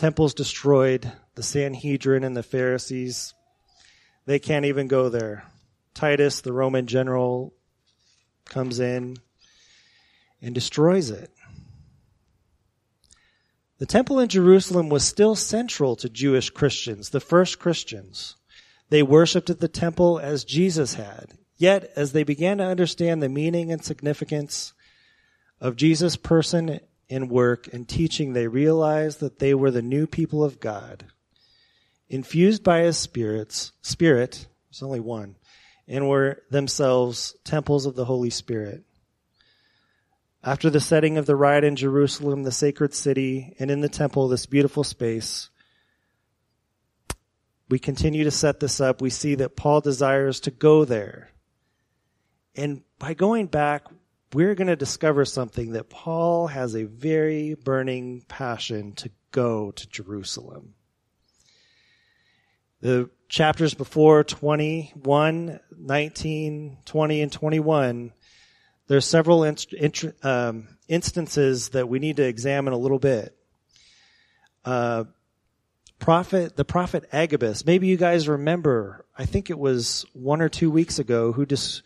Temples 0.00 0.32
destroyed, 0.32 1.12
the 1.34 1.42
Sanhedrin 1.42 2.24
and 2.24 2.34
the 2.34 2.42
Pharisees, 2.42 3.34
they 4.24 4.38
can't 4.38 4.64
even 4.64 4.88
go 4.88 5.10
there. 5.10 5.44
Titus, 5.92 6.40
the 6.40 6.54
Roman 6.54 6.86
general, 6.86 7.52
comes 8.46 8.80
in 8.80 9.18
and 10.40 10.54
destroys 10.54 11.10
it. 11.10 11.30
The 13.76 13.84
temple 13.84 14.18
in 14.20 14.30
Jerusalem 14.30 14.88
was 14.88 15.04
still 15.04 15.34
central 15.34 15.96
to 15.96 16.08
Jewish 16.08 16.48
Christians, 16.48 17.10
the 17.10 17.20
first 17.20 17.58
Christians. 17.58 18.36
They 18.88 19.02
worshiped 19.02 19.50
at 19.50 19.60
the 19.60 19.68
temple 19.68 20.18
as 20.18 20.44
Jesus 20.44 20.94
had. 20.94 21.34
Yet, 21.58 21.92
as 21.94 22.12
they 22.12 22.22
began 22.24 22.56
to 22.56 22.64
understand 22.64 23.22
the 23.22 23.28
meaning 23.28 23.70
and 23.70 23.84
significance 23.84 24.72
of 25.60 25.76
Jesus' 25.76 26.16
person 26.16 26.80
in 27.10 27.28
work 27.28 27.68
and 27.72 27.86
teaching, 27.88 28.32
they 28.32 28.46
realized 28.46 29.18
that 29.18 29.40
they 29.40 29.52
were 29.52 29.72
the 29.72 29.82
new 29.82 30.06
people 30.06 30.44
of 30.44 30.60
God, 30.60 31.04
infused 32.08 32.62
by 32.62 32.82
his 32.82 32.96
spirits, 32.96 33.72
spirit, 33.82 34.46
there's 34.70 34.82
only 34.82 35.00
one, 35.00 35.34
and 35.88 36.08
were 36.08 36.42
themselves 36.50 37.34
temples 37.44 37.84
of 37.84 37.96
the 37.96 38.04
Holy 38.04 38.30
Spirit. 38.30 38.84
After 40.42 40.70
the 40.70 40.80
setting 40.80 41.18
of 41.18 41.26
the 41.26 41.34
riot 41.34 41.64
in 41.64 41.74
Jerusalem, 41.74 42.44
the 42.44 42.52
sacred 42.52 42.94
city, 42.94 43.56
and 43.58 43.72
in 43.72 43.80
the 43.80 43.88
temple, 43.88 44.28
this 44.28 44.46
beautiful 44.46 44.84
space, 44.84 45.50
we 47.68 47.80
continue 47.80 48.22
to 48.22 48.30
set 48.30 48.60
this 48.60 48.80
up. 48.80 49.02
We 49.02 49.10
see 49.10 49.34
that 49.34 49.56
Paul 49.56 49.80
desires 49.80 50.40
to 50.40 50.52
go 50.52 50.84
there. 50.84 51.30
And 52.54 52.82
by 52.98 53.14
going 53.14 53.46
back, 53.46 53.86
we're 54.32 54.54
going 54.54 54.68
to 54.68 54.76
discover 54.76 55.24
something 55.24 55.72
that 55.72 55.90
Paul 55.90 56.46
has 56.46 56.76
a 56.76 56.84
very 56.84 57.54
burning 57.54 58.22
passion 58.28 58.92
to 58.94 59.10
go 59.32 59.72
to 59.72 59.88
Jerusalem. 59.88 60.74
The 62.80 63.10
chapters 63.28 63.74
before 63.74 64.22
21, 64.24 65.60
19, 65.76 66.78
20, 66.84 67.22
and 67.22 67.32
21, 67.32 68.12
there 68.86 68.96
are 68.96 69.00
several 69.00 69.44
inst- 69.44 69.72
int- 69.72 70.24
um, 70.24 70.68
instances 70.88 71.70
that 71.70 71.88
we 71.88 71.98
need 71.98 72.16
to 72.16 72.26
examine 72.26 72.72
a 72.72 72.78
little 72.78 72.98
bit. 72.98 73.36
Uh, 74.64 75.04
prophet, 75.98 76.56
the 76.56 76.64
prophet 76.64 77.04
Agabus, 77.12 77.66
maybe 77.66 77.88
you 77.88 77.96
guys 77.96 78.28
remember, 78.28 79.04
I 79.18 79.26
think 79.26 79.50
it 79.50 79.58
was 79.58 80.06
one 80.12 80.40
or 80.40 80.48
two 80.48 80.70
weeks 80.70 80.98
ago, 80.98 81.32
who 81.32 81.46
just, 81.46 81.82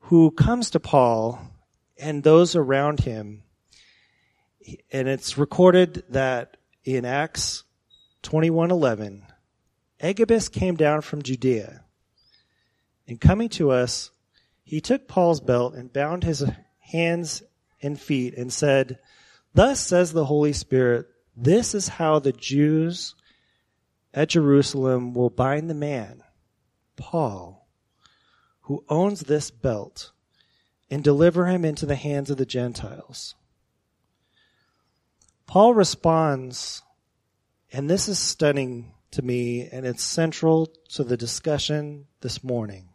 who 0.00 0.30
comes 0.30 0.70
to 0.70 0.80
Paul 0.80 1.51
and 2.02 2.22
those 2.22 2.56
around 2.56 3.00
him. 3.00 3.44
And 4.90 5.08
it's 5.08 5.38
recorded 5.38 6.04
that 6.10 6.56
in 6.84 7.04
Acts 7.04 7.62
21:11, 8.22 9.22
Agabus 10.00 10.48
came 10.48 10.74
down 10.74 11.00
from 11.00 11.22
Judea. 11.22 11.84
And 13.06 13.20
coming 13.20 13.48
to 13.50 13.70
us, 13.70 14.10
he 14.64 14.80
took 14.80 15.06
Paul's 15.06 15.40
belt 15.40 15.74
and 15.74 15.92
bound 15.92 16.24
his 16.24 16.44
hands 16.80 17.42
and 17.80 18.00
feet 18.00 18.34
and 18.34 18.52
said, 18.52 18.98
Thus 19.54 19.80
says 19.80 20.12
the 20.12 20.24
Holy 20.24 20.52
Spirit, 20.52 21.06
this 21.36 21.74
is 21.74 21.88
how 21.88 22.18
the 22.18 22.32
Jews 22.32 23.14
at 24.12 24.30
Jerusalem 24.30 25.14
will 25.14 25.30
bind 25.30 25.70
the 25.70 25.74
man, 25.74 26.22
Paul, 26.96 27.68
who 28.62 28.84
owns 28.88 29.20
this 29.20 29.50
belt 29.50 30.12
and 30.92 31.02
deliver 31.02 31.46
him 31.46 31.64
into 31.64 31.86
the 31.86 31.96
hands 31.96 32.28
of 32.28 32.36
the 32.36 32.44
Gentiles. 32.44 33.34
Paul 35.46 35.72
responds, 35.72 36.82
and 37.72 37.88
this 37.88 38.08
is 38.08 38.18
stunning 38.18 38.92
to 39.12 39.22
me, 39.22 39.66
and 39.72 39.86
it's 39.86 40.02
central 40.02 40.66
to 40.90 41.02
the 41.02 41.16
discussion 41.16 42.08
this 42.20 42.44
morning. 42.44 42.90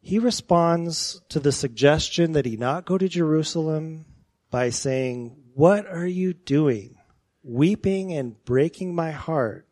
He 0.00 0.18
responds 0.18 1.20
to 1.28 1.38
the 1.38 1.52
suggestion 1.52 2.32
that 2.32 2.46
he 2.46 2.56
not 2.56 2.86
go 2.86 2.96
to 2.96 3.06
Jerusalem 3.06 4.06
by 4.50 4.70
saying, 4.70 5.36
What 5.52 5.86
are 5.86 6.06
you 6.06 6.32
doing? 6.32 6.96
Weeping 7.42 8.14
and 8.14 8.42
breaking 8.46 8.94
my 8.94 9.10
heart. 9.10 9.68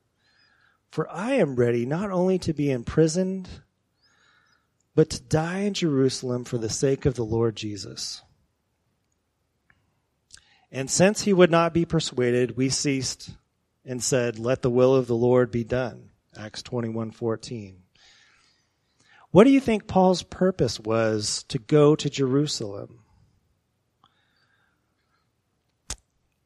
For 0.91 1.11
I 1.11 1.37
am 1.37 1.57
ready 1.57 1.87
not 1.87 2.11
only 2.11 2.39
to 2.41 2.53
be 2.53 2.71
imprisoned, 2.71 3.49
but 4.95 5.11
to 5.11 5.23
die 5.23 5.61
in 5.61 5.75
Jerusalem 5.75 6.45
for 6.45 6.59
the 6.59 6.71
sake 6.71 7.07
of 7.07 7.15
the 7.15 7.25
Lord 7.25 7.57
Jesus. 7.57 8.23
And 10.71 10.91
since 10.91 11.23
he 11.23 11.33
would 11.33 11.51
not 11.51 11.75
be 11.75 11.85
persuaded, 11.85 12.57
we 12.57 12.69
ceased 12.69 13.31
and 13.85 14.03
said, 14.03 14.39
Let 14.39 14.63
the 14.63 14.71
will 14.71 14.95
of 14.95 15.07
the 15.07 15.17
Lord 15.17 15.51
be 15.51 15.65
done. 15.65 16.11
Acts 16.37 16.63
21:14. 16.63 17.77
What 19.31 19.45
do 19.45 19.51
you 19.51 19.61
think 19.61 19.87
Paul's 19.87 20.23
purpose 20.23 20.79
was 20.79 21.45
to 21.49 21.59
go 21.59 21.95
to 21.97 22.11
Jerusalem? 22.11 23.01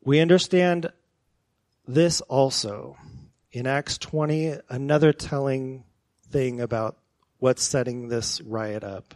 We 0.02 0.20
understand 0.20 0.92
this 1.86 2.20
also 2.20 2.96
in 3.50 3.66
Acts 3.66 3.98
20, 3.98 4.58
another 4.68 5.12
telling 5.12 5.84
thing 6.30 6.60
about 6.60 6.96
what's 7.38 7.62
setting 7.62 8.08
this 8.08 8.40
riot 8.40 8.84
up. 8.84 9.14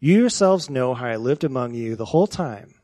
You 0.00 0.18
yourselves 0.18 0.68
know 0.68 0.94
how 0.94 1.06
I 1.06 1.16
lived 1.16 1.44
among 1.44 1.74
you 1.74 1.96
the 1.96 2.06
whole 2.06 2.26
time. 2.26 2.74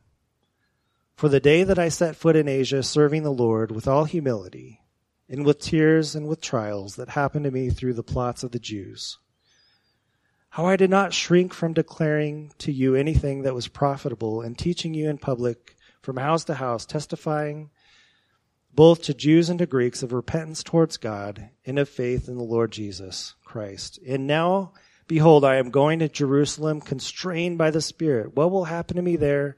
For 1.17 1.29
the 1.29 1.41
day 1.41 1.65
that 1.65 1.79
I 1.79 1.89
set 1.89 2.15
foot 2.15 2.37
in 2.37 2.47
Asia, 2.47 2.83
serving 2.83 3.25
the 3.25 3.33
Lord 3.33 3.73
with 3.73 3.89
all 3.89 4.05
humility, 4.05 4.81
and 5.29 5.45
with 5.45 5.59
tears 5.59 6.15
and 6.15 6.29
with 6.29 6.41
trials 6.41 6.97
that 6.97 7.11
happened 7.11 7.45
to 7.45 7.51
me 7.51 7.71
through 7.71 7.95
the 7.95 8.03
plots 8.03 8.43
of 8.43 8.53
the 8.53 8.59
Jews. 8.59 9.19
How 10.51 10.67
I 10.67 10.77
did 10.77 10.91
not 10.91 11.13
shrink 11.13 11.53
from 11.53 11.75
declaring 11.75 12.53
to 12.59 12.73
you 12.73 12.95
anything 12.95 13.43
that 13.43 13.55
was 13.55 13.69
profitable 13.69 14.41
and 14.41 14.57
teaching 14.57 14.95
you 14.95 15.11
in 15.11 15.19
public 15.19 15.77
from 16.01 16.17
house 16.17 16.45
to 16.45 16.55
house, 16.55 16.87
testifying 16.87 17.71
both 18.79 19.03
to 19.03 19.13
Jews 19.13 19.51
and 19.51 19.59
to 19.59 19.67
Greeks 19.67 20.05
of 20.05 20.13
repentance 20.13 20.63
towards 20.63 20.99
God 20.99 21.51
and 21.67 21.81
of 21.81 21.89
faith 21.89 22.29
in 22.29 22.37
the 22.37 22.45
Lord 22.45 22.71
Jesus 22.71 23.35
Christ. 23.45 23.99
And 24.07 24.29
now, 24.29 24.73
behold, 25.09 25.45
I 25.45 25.57
am 25.57 25.71
going 25.71 25.99
to 25.99 26.09
Jerusalem 26.09 26.81
constrained 26.81 27.59
by 27.59 27.73
the 27.73 27.81
Spirit. 27.81 28.37
What 28.37 28.53
will 28.53 28.67
happen 28.67 28.95
to 28.95 29.03
me 29.03 29.17
there 29.17 29.57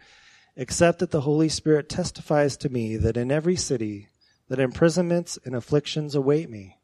except 0.57 1.01
that 1.01 1.11
the 1.11 1.21
Holy 1.21 1.51
Spirit 1.51 1.91
testifies 1.91 2.57
to 2.57 2.71
me 2.71 2.97
that 2.97 3.19
in 3.19 3.31
every 3.31 3.57
city 3.57 4.09
that 4.49 4.59
imprisonments 4.59 5.39
and 5.45 5.55
afflictions 5.55 6.15
await 6.15 6.49
me? 6.49 6.79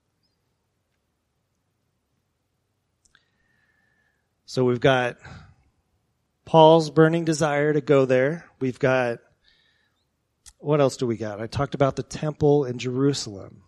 So 4.44 4.62
we've 4.62 4.78
got 4.78 5.16
Paul's 6.44 6.90
burning 6.90 7.24
desire 7.24 7.72
to 7.72 7.80
go 7.80 8.04
there. 8.04 8.44
We've 8.60 8.78
got 8.78 9.20
what 10.58 10.80
else 10.80 10.96
do 10.96 11.06
we 11.06 11.16
got? 11.16 11.40
I 11.40 11.46
talked 11.46 11.74
about 11.74 11.96
the 11.96 12.02
temple 12.02 12.64
in 12.64 12.78
Jerusalem. 12.78 13.62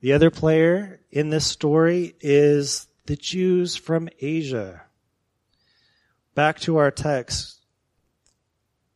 The 0.00 0.12
other 0.12 0.30
player 0.30 1.00
in 1.10 1.30
this 1.30 1.46
story 1.46 2.14
is 2.20 2.86
the 3.06 3.16
Jews 3.16 3.76
from 3.76 4.08
Asia. 4.20 4.82
Back 6.34 6.60
to 6.60 6.76
our 6.76 6.90
text, 6.90 7.60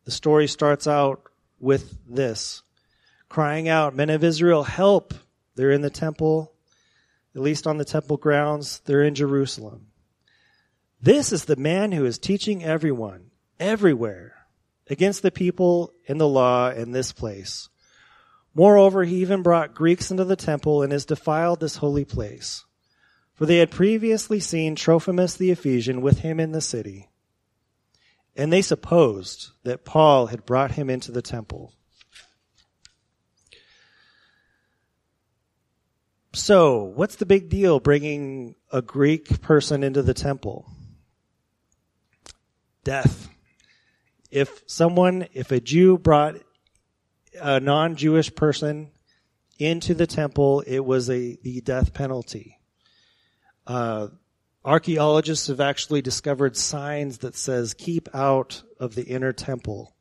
The 0.05 0.11
story 0.11 0.47
starts 0.47 0.87
out 0.87 1.23
with 1.59 1.99
this 2.07 2.63
crying 3.29 3.69
out, 3.69 3.95
Men 3.95 4.11
of 4.11 4.25
Israel, 4.25 4.65
help! 4.65 5.15
They're 5.55 5.71
in 5.71 5.83
the 5.83 5.91
temple, 5.91 6.53
at 7.35 7.43
least 7.43 7.67
on 7.67 7.79
the 7.79 7.85
temple 7.85 8.17
grounds, 8.17 8.81
they're 8.81 9.03
in 9.03 9.15
Jerusalem. 9.15 9.87
This 11.01 11.33
is 11.33 11.45
the 11.45 11.57
man 11.57 11.93
who 11.93 12.05
is 12.05 12.19
teaching 12.19 12.65
everyone, 12.65 13.31
everywhere, 13.59 14.40
against 14.91 15.23
the 15.23 15.31
people 15.31 15.95
in 16.05 16.19
the 16.19 16.29
law 16.29 16.71
in 16.71 16.91
this 16.91 17.13
place. 17.13 17.69
Moreover, 18.55 19.05
he 19.05 19.17
even 19.23 19.43
brought 19.43 19.75
Greeks 19.75 20.11
into 20.11 20.25
the 20.25 20.37
temple 20.37 20.83
and 20.83 20.93
has 20.93 21.07
defiled 21.07 21.61
this 21.61 21.77
holy 21.77 22.05
place. 22.05 22.65
For 23.35 23.47
they 23.47 23.59
had 23.59 23.71
previously 23.71 24.41
seen 24.41 24.75
Trophimus 24.75 25.35
the 25.35 25.51
Ephesian 25.51 26.03
with 26.03 26.19
him 26.19 26.41
in 26.41 26.53
the 26.53 26.61
city. 26.61 27.09
And 28.37 28.53
they 28.53 28.61
supposed 28.61 29.53
that 29.63 29.85
Paul 29.85 30.27
had 30.27 30.45
brought 30.45 30.73
him 30.73 30.91
into 30.91 31.13
the 31.13 31.23
temple. 31.23 31.73
So, 36.33 36.83
what's 36.83 37.17
the 37.17 37.27
big 37.27 37.49
deal 37.49 37.81
bringing 37.81 38.55
a 38.73 38.83
Greek 38.83 39.41
person 39.41 39.83
into 39.83 40.03
the 40.03 40.15
temple? 40.15 40.71
Death. 42.85 43.29
If 44.31 44.63
someone, 44.67 45.27
if 45.33 45.51
a 45.51 45.61
Jew 45.61 45.99
brought 45.99 46.37
a 47.41 47.61
non-Jewish 47.61 48.35
person 48.35 48.91
into 49.59 49.95
the 49.95 50.07
temple, 50.07 50.61
it 50.67 50.81
was 50.81 51.11
a 51.11 51.37
the 51.43 51.61
death 51.61 51.93
penalty. 51.93 52.59
Uh, 53.67 54.09
archaeologists 54.65 55.49
have 55.49 55.61
actually 55.61 56.03
discovered 56.03 56.57
signs 56.57 57.19
that 57.19 57.37
says 57.37 57.75
"keep 57.75 58.09
out 58.15 58.63
of 58.79 58.95
the 58.95 59.05
inner 59.05 59.33
temple." 59.33 59.95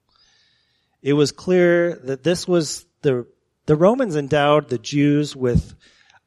It 1.01 1.13
was 1.13 1.31
clear 1.31 1.95
that 1.95 2.23
this 2.23 2.47
was 2.47 2.85
the 3.01 3.25
the 3.65 3.75
Romans 3.75 4.15
endowed 4.15 4.69
the 4.69 4.79
Jews 4.79 5.35
with 5.35 5.75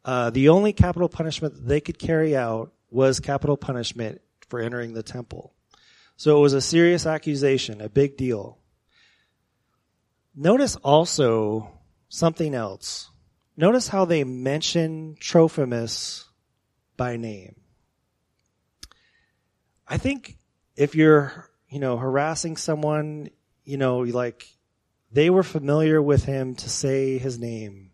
uh, 0.04 0.30
the 0.30 0.48
only 0.48 0.72
capital 0.72 1.08
punishment 1.08 1.66
they 1.66 1.80
could 1.80 1.98
carry 1.98 2.36
out 2.36 2.72
was 2.90 3.20
capital 3.20 3.56
punishment 3.56 4.20
for 4.48 4.60
entering 4.60 4.92
the 4.92 5.02
temple. 5.02 5.51
So 6.22 6.36
it 6.36 6.40
was 6.40 6.52
a 6.52 6.60
serious 6.60 7.04
accusation, 7.04 7.80
a 7.80 7.88
big 7.88 8.16
deal. 8.16 8.58
Notice 10.36 10.76
also 10.76 11.80
something 12.08 12.54
else. 12.54 13.10
Notice 13.56 13.88
how 13.88 14.04
they 14.04 14.22
mention 14.22 15.16
Trophimus 15.18 16.28
by 16.96 17.16
name. 17.16 17.56
I 19.88 19.98
think 19.98 20.38
if 20.76 20.94
you're, 20.94 21.50
you 21.68 21.80
know, 21.80 21.96
harassing 21.96 22.56
someone, 22.56 23.30
you 23.64 23.76
know, 23.76 23.98
like 23.98 24.46
they 25.10 25.28
were 25.28 25.42
familiar 25.42 26.00
with 26.00 26.24
him 26.24 26.54
to 26.54 26.70
say 26.70 27.18
his 27.18 27.36
name. 27.36 27.90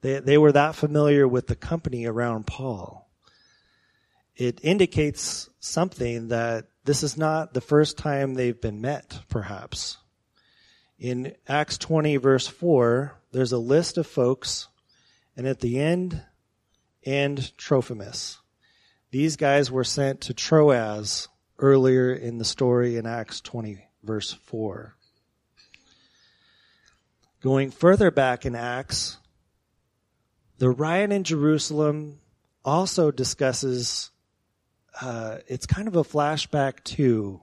They, 0.00 0.20
they 0.20 0.38
were 0.38 0.52
that 0.52 0.74
familiar 0.74 1.28
with 1.28 1.48
the 1.48 1.56
company 1.56 2.06
around 2.06 2.46
Paul. 2.46 3.10
It 4.36 4.58
indicates 4.62 5.50
something 5.60 6.28
that 6.28 6.68
this 6.84 7.02
is 7.02 7.16
not 7.16 7.54
the 7.54 7.60
first 7.60 7.96
time 7.96 8.34
they've 8.34 8.60
been 8.60 8.80
met, 8.80 9.20
perhaps. 9.28 9.98
In 10.98 11.34
Acts 11.48 11.78
20 11.78 12.16
verse 12.16 12.46
4, 12.46 13.18
there's 13.32 13.52
a 13.52 13.58
list 13.58 13.98
of 13.98 14.06
folks, 14.06 14.68
and 15.36 15.46
at 15.46 15.60
the 15.60 15.80
end, 15.80 16.22
and 17.04 17.56
Trophimus. 17.56 18.38
These 19.10 19.36
guys 19.36 19.70
were 19.70 19.84
sent 19.84 20.22
to 20.22 20.34
Troas 20.34 21.28
earlier 21.58 22.12
in 22.12 22.38
the 22.38 22.44
story 22.44 22.96
in 22.96 23.06
Acts 23.06 23.40
20 23.40 23.84
verse 24.02 24.32
4. 24.32 24.96
Going 27.40 27.70
further 27.72 28.10
back 28.12 28.46
in 28.46 28.54
Acts, 28.54 29.18
the 30.58 30.70
riot 30.70 31.10
in 31.10 31.24
Jerusalem 31.24 32.20
also 32.64 33.10
discusses, 33.10 34.11
uh, 35.00 35.38
it's 35.46 35.66
kind 35.66 35.88
of 35.88 35.96
a 35.96 36.04
flashback 36.04 36.84
to 36.84 37.40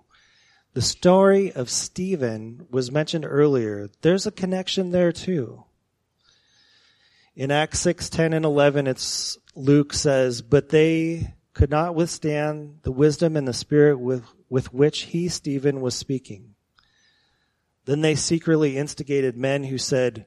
the 0.74 0.82
story 0.82 1.52
of 1.52 1.70
Stephen 1.70 2.68
was 2.70 2.92
mentioned 2.92 3.26
earlier. 3.28 3.90
There's 4.02 4.28
a 4.28 4.32
connection 4.32 4.92
there 4.92 5.12
too. 5.12 5.64
In 7.36 7.52
Acts 7.52 7.80
6, 7.80 8.10
10 8.10 8.34
and 8.34 8.46
11, 8.46 8.86
it's 8.88 9.38
Luke 9.56 9.94
says, 9.94 10.42
but 10.42 10.70
they 10.70 11.34
could 11.54 11.70
not 11.70 11.96
withstand 11.96 12.80
the 12.84 12.92
wisdom 12.92 13.36
and 13.36 13.48
the 13.48 13.54
spirit 13.54 13.98
with, 13.98 14.26
with 14.50 14.74
which 14.74 15.04
he, 15.04 15.28
Stephen, 15.28 15.82
was 15.82 15.96
speaking. 15.96 16.56
Then 17.86 18.02
they 18.02 18.16
secretly 18.16 18.78
instigated 18.78 19.36
men 19.36 19.64
who 19.64 19.78
said, 19.78 20.26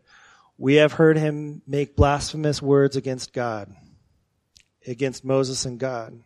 we 0.59 0.75
have 0.75 0.95
heard 0.95 1.17
him 1.17 1.63
make 1.67 1.97
blasphemous 1.97 2.61
words 2.61 2.97
against 2.97 3.33
God, 3.33 3.75
against 4.87 5.25
Moses 5.25 5.65
and 5.65 5.79
God. 5.79 6.21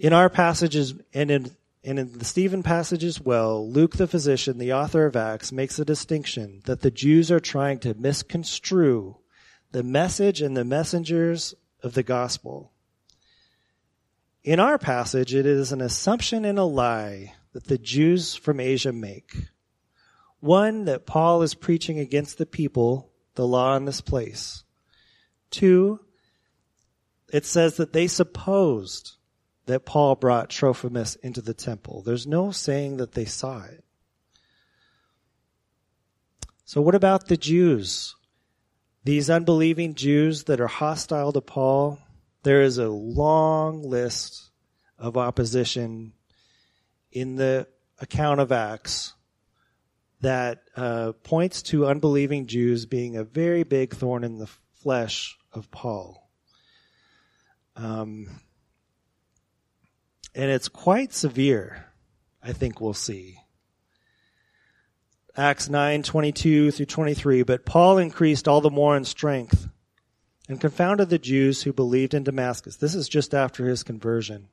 In 0.00 0.14
our 0.14 0.30
passages 0.30 0.94
and 1.12 1.30
in, 1.30 1.54
and 1.84 1.98
in 1.98 2.18
the 2.18 2.24
Stephen 2.24 2.62
passage 2.62 3.04
as 3.04 3.20
well, 3.20 3.70
Luke 3.70 3.98
the 3.98 4.06
physician, 4.06 4.56
the 4.56 4.72
author 4.72 5.04
of 5.04 5.14
Acts, 5.14 5.52
makes 5.52 5.78
a 5.78 5.84
distinction 5.84 6.62
that 6.64 6.80
the 6.80 6.90
Jews 6.90 7.30
are 7.30 7.38
trying 7.38 7.80
to 7.80 7.92
misconstrue 7.92 9.18
the 9.72 9.82
message 9.82 10.40
and 10.40 10.56
the 10.56 10.64
messengers 10.64 11.52
of 11.82 11.92
the 11.92 12.02
gospel. 12.02 12.72
In 14.42 14.58
our 14.58 14.78
passage, 14.78 15.34
it 15.34 15.44
is 15.44 15.70
an 15.70 15.82
assumption 15.82 16.46
and 16.46 16.58
a 16.58 16.64
lie 16.64 17.34
that 17.52 17.64
the 17.64 17.76
Jews 17.76 18.34
from 18.34 18.58
Asia 18.58 18.94
make. 18.94 19.36
One, 20.38 20.86
that 20.86 21.04
Paul 21.04 21.42
is 21.42 21.52
preaching 21.52 21.98
against 21.98 22.38
the 22.38 22.46
people, 22.46 23.12
the 23.34 23.46
law 23.46 23.76
in 23.76 23.84
this 23.84 24.00
place. 24.00 24.64
Two, 25.50 26.00
it 27.30 27.44
says 27.44 27.76
that 27.76 27.92
they 27.92 28.06
supposed 28.06 29.18
that 29.70 29.86
Paul 29.86 30.16
brought 30.16 30.50
Trophimus 30.50 31.14
into 31.16 31.40
the 31.40 31.54
temple. 31.54 32.02
There's 32.02 32.26
no 32.26 32.50
saying 32.50 32.96
that 32.96 33.12
they 33.12 33.24
saw 33.24 33.62
it. 33.62 33.84
So 36.64 36.80
what 36.80 36.96
about 36.96 37.28
the 37.28 37.36
Jews? 37.36 38.16
These 39.04 39.30
unbelieving 39.30 39.94
Jews 39.94 40.44
that 40.44 40.60
are 40.60 40.66
hostile 40.66 41.32
to 41.32 41.40
Paul, 41.40 42.00
there 42.42 42.62
is 42.62 42.78
a 42.78 42.88
long 42.88 43.82
list 43.82 44.50
of 44.98 45.16
opposition 45.16 46.14
in 47.12 47.36
the 47.36 47.68
account 48.00 48.40
of 48.40 48.50
Acts 48.50 49.14
that 50.20 50.62
uh, 50.76 51.12
points 51.22 51.62
to 51.62 51.86
unbelieving 51.86 52.48
Jews 52.48 52.86
being 52.86 53.16
a 53.16 53.24
very 53.24 53.62
big 53.62 53.94
thorn 53.94 54.24
in 54.24 54.38
the 54.38 54.50
flesh 54.82 55.38
of 55.52 55.70
Paul. 55.70 56.28
Um, 57.76 58.26
and 60.34 60.50
it's 60.50 60.68
quite 60.68 61.12
severe, 61.12 61.86
I 62.42 62.52
think 62.52 62.80
we'll 62.80 62.94
see. 62.94 63.38
Acts 65.36 65.68
9, 65.68 66.02
22 66.02 66.70
through 66.70 66.86
23. 66.86 67.42
But 67.42 67.64
Paul 67.64 67.98
increased 67.98 68.48
all 68.48 68.60
the 68.60 68.70
more 68.70 68.96
in 68.96 69.04
strength 69.04 69.68
and 70.48 70.60
confounded 70.60 71.08
the 71.08 71.18
Jews 71.18 71.62
who 71.62 71.72
believed 71.72 72.14
in 72.14 72.24
Damascus. 72.24 72.76
This 72.76 72.94
is 72.94 73.08
just 73.08 73.34
after 73.34 73.66
his 73.66 73.82
conversion. 73.82 74.48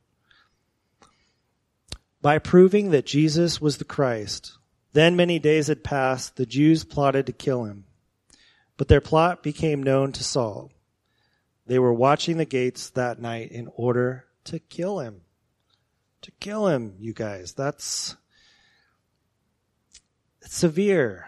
By 2.22 2.40
proving 2.40 2.92
that 2.92 3.06
Jesus 3.06 3.60
was 3.60 3.78
the 3.78 3.86
Christ. 3.86 4.58
Then 4.94 5.16
many 5.16 5.40
days 5.40 5.68
had 5.68 5.84
passed. 5.84 6.36
The 6.36 6.46
Jews 6.46 6.84
plotted 6.84 7.26
to 7.26 7.34
kill 7.34 7.66
him. 7.66 7.86
But 8.78 8.88
their 8.88 9.02
plot 9.02 9.44
became 9.44 9.82
known 9.84 10.12
to 10.14 10.24
Saul. 10.24 10.72
They 11.66 11.80
were 11.80 11.94
watching 11.94 12.38
the 12.38 12.46
gates 12.46 12.90
that 12.92 13.20
night 13.20 13.52
in 13.52 13.70
order 13.76 14.26
to 14.46 14.60
kill 14.60 15.00
him. 15.00 15.22
To 16.24 16.32
kill 16.40 16.68
him, 16.68 16.96
you 17.00 17.14
guys. 17.14 17.54
That's 17.54 18.16
severe. 20.42 21.28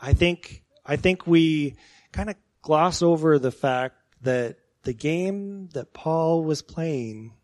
I 0.00 0.12
think, 0.14 0.62
I 0.86 0.96
think 0.96 1.26
we 1.26 1.76
kind 2.12 2.30
of 2.30 2.36
gloss 2.62 3.02
over 3.02 3.38
the 3.38 3.50
fact 3.50 3.96
that 4.22 4.58
the 4.82 4.92
game 4.92 5.68
that 5.74 5.92
Paul 5.92 6.44
was 6.44 6.62
playing 6.62 7.34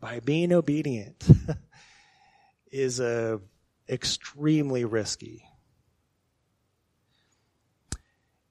by 0.00 0.20
being 0.20 0.52
obedient 0.52 1.26
is 2.70 3.00
a 3.00 3.40
extremely 3.88 4.84
risky. 4.84 5.44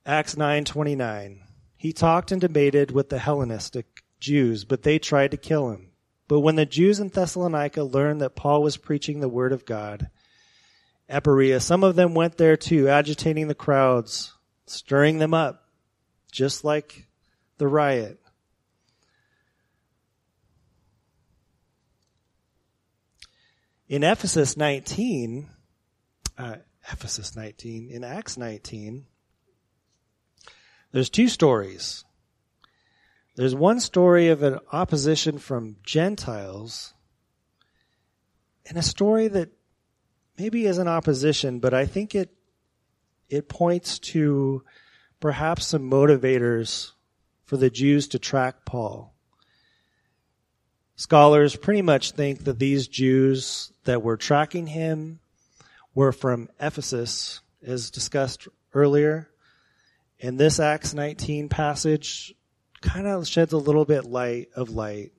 Acts 0.05 0.35
9:29. 0.35 1.41
He 1.77 1.93
talked 1.93 2.31
and 2.31 2.41
debated 2.41 2.91
with 2.91 3.09
the 3.09 3.19
Hellenistic 3.19 4.03
Jews, 4.19 4.65
but 4.65 4.83
they 4.83 4.99
tried 4.99 5.31
to 5.31 5.37
kill 5.37 5.69
him. 5.71 5.90
But 6.31 6.39
when 6.39 6.55
the 6.55 6.65
Jews 6.65 7.01
in 7.01 7.09
Thessalonica 7.09 7.83
learned 7.83 8.21
that 8.21 8.37
Paul 8.37 8.63
was 8.63 8.77
preaching 8.77 9.19
the 9.19 9.27
word 9.27 9.51
of 9.51 9.65
God, 9.65 10.09
at 11.09 11.25
Berea, 11.25 11.59
some 11.59 11.83
of 11.83 11.97
them 11.97 12.13
went 12.13 12.37
there 12.37 12.55
too, 12.55 12.87
agitating 12.87 13.49
the 13.49 13.53
crowds, 13.53 14.33
stirring 14.65 15.19
them 15.19 15.33
up, 15.33 15.67
just 16.31 16.63
like 16.63 17.09
the 17.57 17.67
riot. 17.67 18.17
In 23.89 24.01
Ephesus 24.01 24.55
19, 24.55 25.49
uh, 26.37 26.55
Ephesus 26.89 27.35
19, 27.35 27.89
in 27.91 28.05
Acts 28.05 28.37
19, 28.37 29.05
there's 30.93 31.09
two 31.09 31.27
stories. 31.27 32.05
There's 33.41 33.55
one 33.55 33.79
story 33.79 34.27
of 34.27 34.43
an 34.43 34.59
opposition 34.71 35.39
from 35.39 35.77
Gentiles 35.81 36.93
and 38.67 38.77
a 38.77 38.83
story 38.83 39.29
that 39.29 39.49
maybe 40.37 40.67
is 40.67 40.77
an 40.77 40.87
opposition, 40.87 41.59
but 41.59 41.73
I 41.73 41.87
think 41.87 42.13
it 42.13 42.29
it 43.29 43.49
points 43.49 43.97
to 44.13 44.63
perhaps 45.19 45.65
some 45.65 45.89
motivators 45.89 46.91
for 47.43 47.57
the 47.57 47.71
Jews 47.71 48.09
to 48.09 48.19
track 48.19 48.63
Paul. 48.63 49.15
Scholars 50.95 51.55
pretty 51.55 51.81
much 51.81 52.11
think 52.11 52.43
that 52.43 52.59
these 52.59 52.87
Jews 52.87 53.73
that 53.85 54.03
were 54.03 54.17
tracking 54.17 54.67
him 54.67 55.19
were 55.95 56.11
from 56.11 56.47
Ephesus, 56.59 57.41
as 57.65 57.89
discussed 57.89 58.47
earlier. 58.75 59.31
And 60.19 60.39
this 60.39 60.59
Acts 60.59 60.93
19 60.93 61.49
passage 61.49 62.35
kind 62.81 63.07
of 63.07 63.27
sheds 63.27 63.53
a 63.53 63.57
little 63.57 63.85
bit 63.85 64.05
light 64.05 64.49
of 64.55 64.69
light 64.69 65.11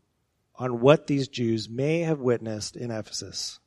on 0.57 0.81
what 0.81 1.07
these 1.07 1.29
Jews 1.29 1.68
may 1.68 2.01
have 2.01 2.20
witnessed 2.20 2.77
in 2.77 2.90
Ephesus. 2.90 3.59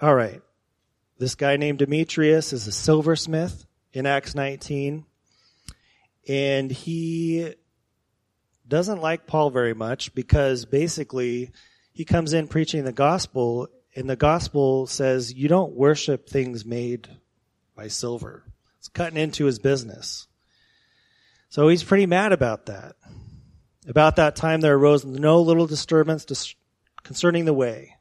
All 0.00 0.14
right. 0.14 0.40
This 1.18 1.34
guy 1.34 1.56
named 1.56 1.78
Demetrius 1.78 2.52
is 2.52 2.66
a 2.66 2.72
silversmith 2.72 3.66
in 3.92 4.06
Acts 4.06 4.34
19. 4.34 5.04
And 6.28 6.70
he 6.70 7.54
doesn't 8.66 9.00
like 9.00 9.26
Paul 9.26 9.50
very 9.50 9.74
much 9.74 10.14
because 10.14 10.64
basically 10.64 11.52
he 11.92 12.04
comes 12.04 12.32
in 12.32 12.48
preaching 12.48 12.84
the 12.84 12.92
gospel 12.92 13.68
and 13.94 14.10
the 14.10 14.16
gospel 14.16 14.86
says 14.86 15.32
you 15.32 15.48
don't 15.48 15.74
worship 15.74 16.28
things 16.28 16.64
made 16.64 17.08
by 17.76 17.88
silver. 17.88 18.44
It's 18.78 18.88
cutting 18.88 19.18
into 19.18 19.44
his 19.44 19.58
business. 19.58 20.26
So 21.54 21.68
he's 21.68 21.84
pretty 21.84 22.06
mad 22.06 22.32
about 22.32 22.66
that. 22.66 22.96
About 23.86 24.16
that 24.16 24.34
time 24.34 24.60
there 24.60 24.74
arose 24.74 25.04
no 25.04 25.40
little 25.40 25.68
disturbance 25.68 26.56
concerning 27.04 27.44
the 27.44 27.54
way. 27.54 27.94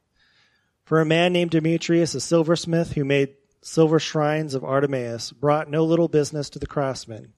For 0.86 1.00
a 1.00 1.06
man 1.06 1.34
named 1.34 1.52
Demetrius, 1.52 2.16
a 2.16 2.20
silversmith 2.20 2.94
who 2.94 3.06
made 3.06 3.36
silver 3.62 4.00
shrines 4.00 4.56
of 4.56 4.64
Artemis, 4.64 5.32
brought 5.34 5.70
no 5.70 5.84
little 5.84 6.08
business 6.08 6.50
to 6.50 6.58
the 6.58 6.66
craftsmen. 6.66 7.34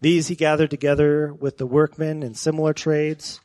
These 0.00 0.28
he 0.28 0.36
gathered 0.36 0.70
together 0.70 1.34
with 1.34 1.58
the 1.58 1.66
workmen 1.66 2.22
in 2.22 2.32
similar 2.32 2.72
trades 2.72 3.42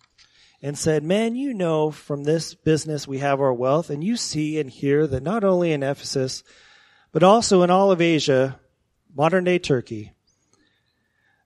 and 0.62 0.78
said, 0.78 1.04
Men, 1.04 1.36
you 1.36 1.54
know 1.54 1.92
from 1.92 2.24
this 2.24 2.54
business 2.54 3.06
we 3.06 3.18
have 3.18 3.42
our 3.42 3.54
wealth, 3.54 3.90
and 3.90 4.02
you 4.02 4.16
see 4.16 4.62
and 4.62 4.70
hear 4.70 5.08
that 5.08 5.24
not 5.24 5.44
only 5.44 5.74
in 5.74 5.84
Ephesus, 5.84 6.42
but 7.12 7.22
also 7.22 7.64
in 7.64 7.70
all 7.70 7.92
of 7.92 8.00
Asia, 8.00 8.62
modern 9.14 9.44
day 9.44 9.60
Turkey, 9.60 10.14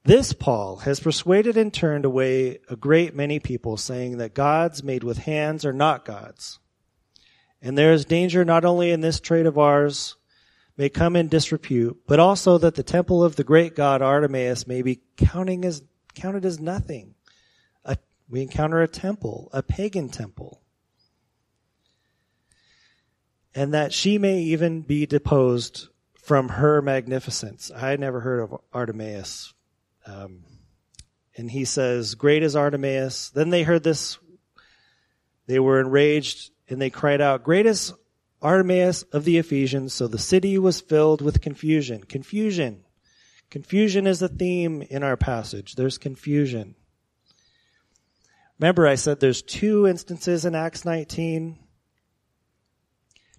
this 0.05 0.33
Paul 0.33 0.77
has 0.77 0.99
persuaded 0.99 1.57
and 1.57 1.73
turned 1.73 2.05
away 2.05 2.59
a 2.69 2.75
great 2.75 3.15
many 3.15 3.39
people, 3.39 3.75
saying 3.75 4.17
that 4.19 4.35
gods 4.35 4.83
made 4.83 5.03
with 5.03 5.17
hands 5.17 5.65
are 5.65 5.73
not 5.73 6.05
gods. 6.05 6.59
And 7.59 7.75
there 7.75 7.91
is 7.91 8.05
danger 8.05 8.45
not 8.45 8.65
only 8.65 8.91
in 8.91 9.01
this 9.01 9.19
trade 9.19 9.47
of 9.47 9.57
ours 9.57 10.15
may 10.77 10.89
come 10.89 11.15
in 11.15 11.27
disrepute, 11.27 11.97
but 12.05 12.19
also 12.19 12.59
that 12.59 12.75
the 12.75 12.83
temple 12.83 13.23
of 13.23 13.35
the 13.35 13.43
great 13.43 13.75
god 13.75 14.03
Artemis 14.03 14.67
may 14.67 14.83
be 14.83 15.01
counting 15.17 15.65
as, 15.65 15.81
counted 16.13 16.45
as 16.45 16.59
nothing. 16.59 17.15
A, 17.83 17.97
we 18.29 18.43
encounter 18.43 18.83
a 18.83 18.87
temple, 18.87 19.49
a 19.53 19.63
pagan 19.63 20.09
temple. 20.09 20.61
And 23.55 23.73
that 23.73 23.91
she 23.91 24.19
may 24.19 24.37
even 24.41 24.81
be 24.81 25.07
deposed 25.07 25.87
from 26.13 26.49
her 26.49 26.79
magnificence. 26.83 27.71
I 27.75 27.95
never 27.95 28.19
heard 28.19 28.41
of 28.41 28.61
Artemis 28.71 29.54
um, 30.05 30.43
and 31.37 31.49
he 31.49 31.65
says, 31.65 32.15
Great 32.15 32.43
is 32.43 32.55
Artemis. 32.55 33.29
Then 33.31 33.49
they 33.49 33.63
heard 33.63 33.83
this. 33.83 34.17
They 35.47 35.59
were 35.59 35.79
enraged 35.79 36.51
and 36.69 36.81
they 36.81 36.89
cried 36.89 37.21
out, 37.21 37.43
Great 37.43 37.65
is 37.65 37.93
Artemis 38.41 39.03
of 39.03 39.25
the 39.25 39.37
Ephesians. 39.37 39.93
So 39.93 40.07
the 40.07 40.17
city 40.17 40.57
was 40.57 40.81
filled 40.81 41.21
with 41.21 41.41
confusion. 41.41 42.03
Confusion. 42.03 42.83
Confusion 43.49 44.07
is 44.07 44.21
a 44.21 44.27
theme 44.27 44.81
in 44.81 45.03
our 45.03 45.17
passage. 45.17 45.75
There's 45.75 45.97
confusion. 45.97 46.75
Remember, 48.59 48.87
I 48.87 48.95
said 48.95 49.19
there's 49.19 49.41
two 49.41 49.85
instances 49.85 50.45
in 50.45 50.55
Acts 50.55 50.85
19. 50.85 51.59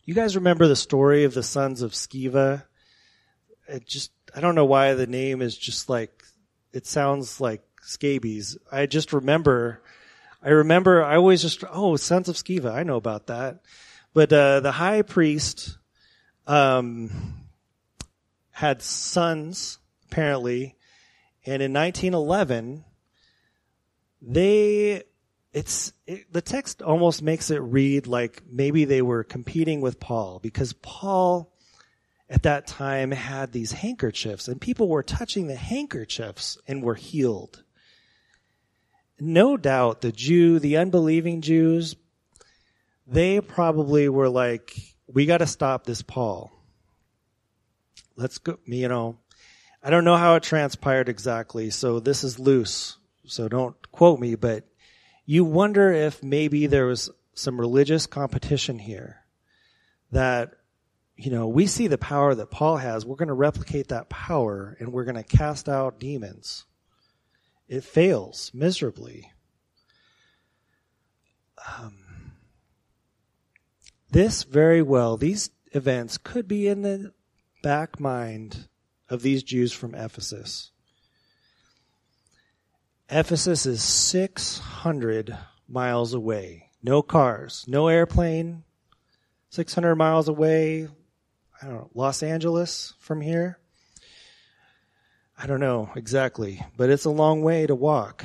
You 0.05 0.15
guys 0.15 0.37
remember 0.37 0.69
the 0.69 0.77
story 0.77 1.25
of 1.25 1.35
the 1.35 1.43
sons 1.43 1.83
of 1.83 1.93
Sceva? 1.93 2.65
It 3.67 3.87
just, 3.87 4.13
I 4.35 4.41
don't 4.41 4.55
know 4.55 4.67
why 4.67 4.95
the 4.95 5.07
name 5.07 5.43
is 5.43 5.57
just 5.57 5.89
like 5.89 6.23
it 6.77 6.87
sounds 6.87 7.41
like 7.41 7.63
scabies. 7.81 8.59
I 8.71 8.85
just 8.85 9.15
remember, 9.15 9.81
I 10.43 10.51
remember, 10.51 11.03
I 11.03 11.17
always 11.17 11.41
just, 11.41 11.65
oh, 11.73 11.97
sons 11.97 12.29
of 12.29 12.37
Sceva, 12.37 12.71
I 12.71 12.83
know 12.83 12.97
about 12.97 13.29
that. 13.29 13.63
But 14.13 14.31
uh, 14.31 14.61
the 14.61 14.73
high 14.73 15.01
priest 15.01 15.79
um, 16.47 17.47
had 18.51 18.83
sons, 18.83 19.79
apparently, 20.11 20.77
and 21.47 21.63
in 21.63 21.73
1911, 21.73 22.85
they, 24.21 25.03
it's, 25.55 25.95
it, 26.07 26.31
the 26.31 26.43
text 26.43 26.83
almost 26.83 27.23
makes 27.23 27.51
it 27.51 27.63
read 27.63 28.07
like 28.07 28.43
maybe 28.47 28.85
they 28.85 29.01
were 29.01 29.25
competing 29.25 29.81
with 29.81 29.99
Paul 29.99 30.41
because 30.43 30.75
Paul 30.75 31.51
at 32.29 32.43
that 32.43 32.67
time 32.67 33.13
had 33.13 33.53
these 33.53 33.73
handkerchiefs 33.73 34.49
and 34.49 34.61
people 34.61 34.89
were 34.89 35.03
touching 35.03 35.47
the 35.47 35.57
handkerchiefs 35.57 36.59
and 36.67 36.83
were 36.83 36.95
healed. 36.95 37.63
No 39.19 39.57
doubt 39.57 40.01
the 40.01 40.13
Jew, 40.13 40.59
the 40.59 40.77
unbelieving 40.77 41.41
Jews, 41.41 41.97
they 43.07 43.41
probably 43.41 44.09
were 44.09 44.29
like, 44.29 44.75
we 45.07 45.27
got 45.27 45.39
to 45.39 45.47
stop 45.47 45.85
this 45.85 46.03
Paul. 46.03 46.53
Let's 48.17 48.39
go, 48.39 48.59
you 48.65 48.89
know, 48.89 49.19
I 49.83 49.91
don't 49.91 50.05
know 50.05 50.17
how 50.17 50.35
it 50.35 50.43
transpired 50.43 51.09
exactly, 51.09 51.71
so 51.71 52.01
this 52.01 52.25
is 52.25 52.39
loose, 52.39 52.97
so 53.25 53.49
don't 53.49 53.77
quote 53.93 54.19
me, 54.19 54.35
but 54.35 54.65
you 55.25 55.45
wonder 55.45 55.93
if 55.93 56.23
maybe 56.23 56.67
there 56.67 56.87
was 56.87 57.11
some 57.35 57.61
religious 57.61 58.07
competition 58.07 58.79
here 58.79 59.19
that 60.11 60.55
you 61.17 61.31
know, 61.31 61.49
we 61.49 61.67
see 61.67 61.87
the 61.87 61.99
power 61.99 62.35
that 62.35 62.51
Paul 62.51 62.77
has. 62.77 63.07
We're 63.07 63.17
going 63.17 63.29
to 63.29 63.35
replicate 63.35 63.89
that 63.89 64.09
power 64.09 64.77
and 64.79 64.93
we're 64.93 65.05
going 65.05 65.17
to 65.17 65.23
cast 65.23 65.69
out 65.69 65.99
demons. 65.99 66.67
It 67.69 67.85
fails 67.85 68.51
miserably. 68.55 69.33
Um, 71.79 72.33
this 74.11 74.45
very 74.45 74.83
well, 74.83 75.17
these 75.17 75.51
events 75.73 76.19
could 76.19 76.47
be 76.47 76.69
in 76.69 76.83
the 76.83 77.13
back 77.63 77.99
mind 77.99 78.69
of 79.09 79.23
these 79.23 79.43
Jews 79.43 79.73
from 79.73 79.95
Ephesus. 79.95 80.71
Ephesus 83.09 83.67
is 83.67 83.83
600 83.83 85.37
miles 85.69 86.13
away. 86.13 86.71
No 86.83 87.03
cars, 87.03 87.65
no 87.67 87.89
airplane, 87.89 88.65
600 89.51 89.97
miles 89.97 90.29
away, 90.29 90.89
I 91.61 91.67
don't 91.67 91.75
know, 91.75 91.91
Los 91.95 92.23
Angeles 92.23 92.95
from 92.99 93.21
here. 93.21 93.59
I 95.39 95.47
don't 95.47 95.61
know 95.61 95.91
exactly, 95.97 96.65
but 96.77 96.91
it's 96.91 97.05
a 97.05 97.11
long 97.11 97.43
way 97.43 97.67
to 97.67 97.75
walk. 97.75 98.25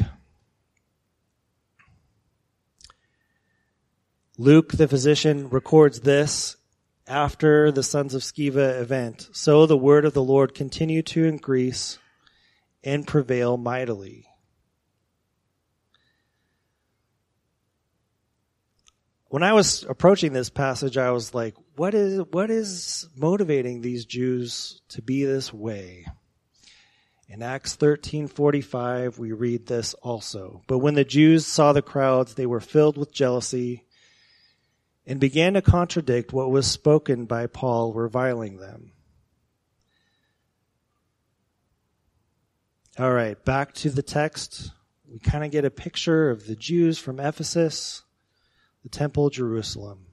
Luke, 4.38 4.72
the 4.72 4.88
physician, 4.88 5.50
records 5.50 6.02
this 6.02 6.58
after 7.08 7.72
the 7.72 7.84
sons 7.84 8.14
of 8.16 8.22
Sceva 8.22 8.80
event. 8.82 9.30
So 9.34 9.66
the 9.66 9.78
word 9.78 10.06
of 10.06 10.14
the 10.14 10.24
Lord 10.24 10.54
continued 10.54 11.06
to 11.08 11.26
increase 11.26 12.00
and 12.84 13.06
prevail 13.06 13.58
mightily. 13.58 14.26
when 19.32 19.44
I 19.44 19.54
was 19.54 19.84
approaching 19.88 20.34
this 20.34 20.50
passage, 20.50 20.98
I 20.98 21.12
was 21.12 21.34
like, 21.34 21.56
what 21.82 21.96
is, 21.96 22.20
what 22.30 22.52
is 22.52 23.10
motivating 23.16 23.82
these 23.82 24.06
Jews 24.06 24.84
to 24.90 25.02
be 25.02 25.26
this 25.26 25.52
way? 25.52 26.06
In 27.28 27.42
Acts 27.42 27.76
13:45 27.76 29.18
we 29.18 29.32
read 29.32 29.66
this 29.66 29.96
also. 29.96 30.62
But 30.68 30.78
when 30.78 30.94
the 30.94 31.04
Jews 31.04 31.48
saw 31.48 31.74
the 31.74 31.82
crowds 31.82 32.36
they 32.36 32.46
were 32.46 32.60
filled 32.60 33.00
with 33.00 33.12
jealousy 33.12 33.88
and 35.08 35.20
began 35.20 35.56
to 35.56 35.64
contradict 35.64 36.32
what 36.32 36.52
was 36.52 36.68
spoken 36.68 37.26
by 37.26 37.48
Paul 37.48 37.94
reviling 37.94 38.58
them. 38.58 38.92
All 43.00 43.12
right, 43.12 43.44
back 43.44 43.74
to 43.74 43.90
the 43.90 44.04
text. 44.04 44.70
We 45.12 45.18
kind 45.18 45.44
of 45.44 45.50
get 45.50 45.66
a 45.66 45.72
picture 45.72 46.30
of 46.30 46.46
the 46.46 46.56
Jews 46.56 47.00
from 47.00 47.20
Ephesus 47.20 48.04
the 48.84 48.90
temple 48.90 49.32
Jerusalem. 49.32 50.11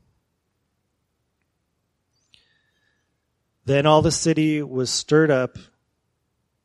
Then 3.69 3.85
all 3.85 4.01
the 4.01 4.11
city 4.11 4.63
was 4.63 4.89
stirred 4.89 5.31
up, 5.31 5.59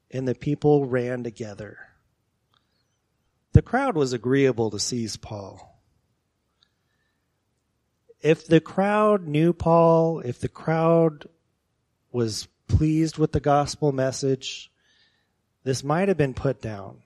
and 0.10 0.26
the 0.26 0.34
people 0.34 0.86
ran 0.86 1.22
together. 1.22 1.78
The 3.52 3.62
crowd 3.62 3.98
was 3.98 4.14
agreeable 4.14 4.72
to 4.72 4.80
seize 4.80 5.18
Paul. 5.18 5.82
If 8.22 8.48
the 8.48 8.62
crowd 8.62 9.28
knew 9.28 9.52
Paul, 9.52 10.22
if 10.22 10.40
the 10.40 10.48
crowd 10.48 11.28
was 12.14 12.48
pleased 12.70 13.18
with 13.18 13.34
the 13.34 13.42
gospel 13.42 13.92
message, 13.92 14.72
this 15.66 15.84
might 15.84 16.08
have 16.08 16.16
been 16.16 16.34
put 16.34 16.62
down. 16.62 17.02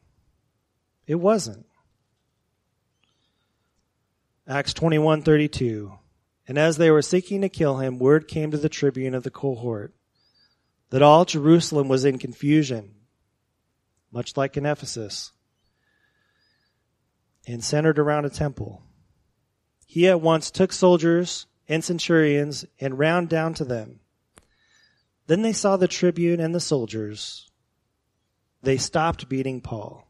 It 1.07 1.15
wasn't. 1.15 1.65
Acts 4.47 4.75
21:32 4.75 5.97
And 6.47 6.57
as 6.57 6.77
they 6.77 6.89
were 6.89 7.01
seeking 7.01 7.41
to 7.41 7.49
kill 7.49 7.77
him 7.77 7.99
word 7.99 8.27
came 8.27 8.51
to 8.51 8.57
the 8.57 8.69
tribune 8.69 9.13
of 9.13 9.23
the 9.23 9.31
cohort 9.31 9.93
that 10.89 11.01
all 11.01 11.25
Jerusalem 11.25 11.89
was 11.89 12.05
in 12.05 12.17
confusion 12.17 12.93
much 14.11 14.37
like 14.37 14.57
in 14.57 14.65
Ephesus 14.65 15.31
and 17.45 17.63
centered 17.63 17.99
around 17.99 18.25
a 18.25 18.29
temple. 18.29 18.83
He 19.85 20.07
at 20.07 20.21
once 20.21 20.51
took 20.51 20.73
soldiers 20.73 21.45
and 21.67 21.83
centurions 21.83 22.65
and 22.79 22.99
ran 22.99 23.25
down 23.27 23.53
to 23.55 23.65
them. 23.65 23.99
Then 25.27 25.41
they 25.41 25.53
saw 25.53 25.77
the 25.77 25.87
tribune 25.87 26.39
and 26.39 26.55
the 26.55 26.59
soldiers. 26.59 27.49
They 28.63 28.77
stopped 28.77 29.29
beating 29.29 29.61
Paul. 29.61 30.07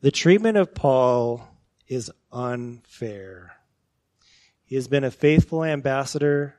The 0.00 0.10
treatment 0.10 0.56
of 0.56 0.74
Paul 0.74 1.46
is 1.88 2.10
unfair. 2.32 3.55
He 4.66 4.74
has 4.74 4.88
been 4.88 5.04
a 5.04 5.12
faithful 5.12 5.62
ambassador, 5.62 6.56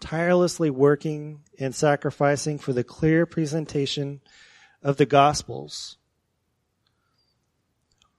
tirelessly 0.00 0.70
working 0.70 1.44
and 1.56 1.72
sacrificing 1.72 2.58
for 2.58 2.72
the 2.72 2.82
clear 2.82 3.26
presentation 3.26 4.20
of 4.82 4.96
the 4.96 5.06
Gospels. 5.06 5.96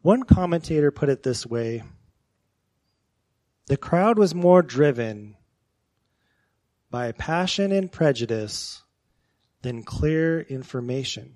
One 0.01 0.23
commentator 0.23 0.89
put 0.89 1.09
it 1.09 1.23
this 1.23 1.45
way 1.45 1.83
The 3.67 3.75
crowd 3.75 4.17
was 4.17 4.33
more 4.33 4.61
driven 4.61 5.35
by 6.89 7.11
passion 7.11 7.73
and 7.73 7.91
prejudice 7.91 8.83
than 9.63 9.83
clear 9.83 10.39
information. 10.39 11.35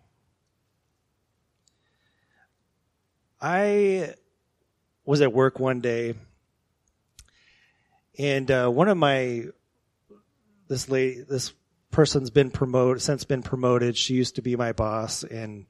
I 3.42 4.14
was 5.04 5.20
at 5.22 5.34
work 5.34 5.60
one 5.60 5.82
day, 5.82 6.14
and 8.20 8.52
uh, 8.52 8.68
one 8.68 8.90
of 8.90 8.98
my 8.98 9.46
this 10.68 10.90
lady, 10.90 11.22
this 11.28 11.54
person's 11.90 12.30
been 12.30 12.52
promoted 12.52 13.02
since 13.02 13.24
been 13.24 13.42
promoted. 13.42 13.98
She 13.98 14.14
used 14.14 14.36
to 14.36 14.42
be 14.42 14.56
my 14.56 14.74
boss, 14.74 15.24
and 15.24 15.66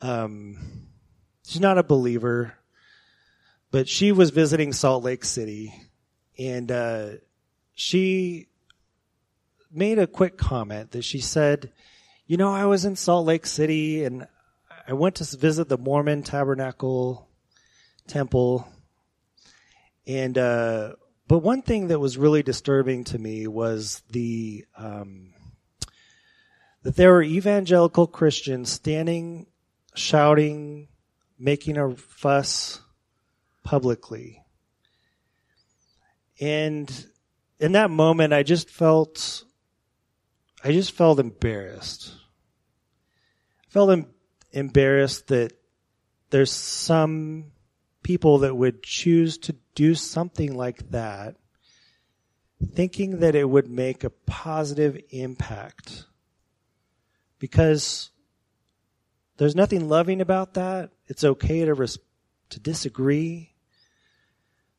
um, 0.00 0.86
she's 1.46 1.60
not 1.60 1.76
a 1.76 1.82
believer, 1.82 2.54
but 3.70 3.88
she 3.88 4.12
was 4.12 4.30
visiting 4.30 4.72
Salt 4.72 5.04
Lake 5.04 5.24
City, 5.24 5.74
and 6.38 6.70
uh, 6.70 7.08
she 7.74 8.46
made 9.70 9.98
a 9.98 10.06
quick 10.06 10.38
comment 10.38 10.92
that 10.92 11.02
she 11.02 11.20
said, 11.20 11.72
"You 12.26 12.36
know, 12.36 12.54
I 12.54 12.64
was 12.66 12.84
in 12.84 12.96
Salt 12.96 13.26
Lake 13.26 13.44
City, 13.44 14.04
and 14.04 14.26
I 14.88 14.92
went 14.92 15.16
to 15.16 15.36
visit 15.36 15.68
the 15.68 15.76
Mormon 15.76 16.22
Tabernacle." 16.22 17.28
temple. 18.06 18.68
And, 20.06 20.36
uh, 20.36 20.94
but 21.28 21.38
one 21.38 21.62
thing 21.62 21.88
that 21.88 21.98
was 21.98 22.18
really 22.18 22.42
disturbing 22.42 23.04
to 23.04 23.18
me 23.18 23.46
was 23.46 24.02
the, 24.10 24.64
um, 24.76 25.32
that 26.82 26.96
there 26.96 27.12
were 27.12 27.22
evangelical 27.22 28.06
Christians 28.06 28.70
standing, 28.70 29.46
shouting, 29.94 30.88
making 31.38 31.78
a 31.78 31.94
fuss 31.94 32.80
publicly. 33.62 34.42
And 36.40 37.06
in 37.60 37.72
that 37.72 37.90
moment, 37.90 38.32
I 38.32 38.42
just 38.42 38.68
felt, 38.68 39.44
I 40.64 40.72
just 40.72 40.92
felt 40.92 41.20
embarrassed. 41.20 42.12
I 43.66 43.70
felt 43.70 43.90
em- 43.90 44.06
embarrassed 44.50 45.28
that 45.28 45.52
there's 46.30 46.50
some 46.50 47.52
people 48.02 48.38
that 48.38 48.56
would 48.56 48.82
choose 48.82 49.38
to 49.38 49.54
do 49.74 49.94
something 49.94 50.56
like 50.56 50.90
that, 50.90 51.36
thinking 52.74 53.20
that 53.20 53.34
it 53.34 53.48
would 53.48 53.70
make 53.70 54.04
a 54.04 54.10
positive 54.10 55.00
impact. 55.10 56.06
Because 57.38 58.10
there's 59.36 59.56
nothing 59.56 59.88
loving 59.88 60.20
about 60.20 60.54
that. 60.54 60.90
It's 61.06 61.24
okay 61.24 61.64
to 61.64 61.74
res- 61.74 61.98
to 62.50 62.60
disagree, 62.60 63.54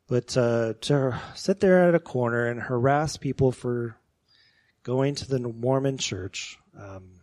but 0.08 0.38
uh, 0.38 0.73
to 0.82 1.19
sit 1.36 1.60
there 1.60 1.88
at 1.88 1.95
a 1.95 1.99
corner 1.99 2.45
and 2.45 2.62
harass 2.62 3.17
people 3.17 3.51
for 3.51 3.97
going 4.84 5.15
to 5.15 5.27
the 5.27 5.39
Mormon 5.39 5.97
Church. 5.97 6.58
Um, 6.79 7.19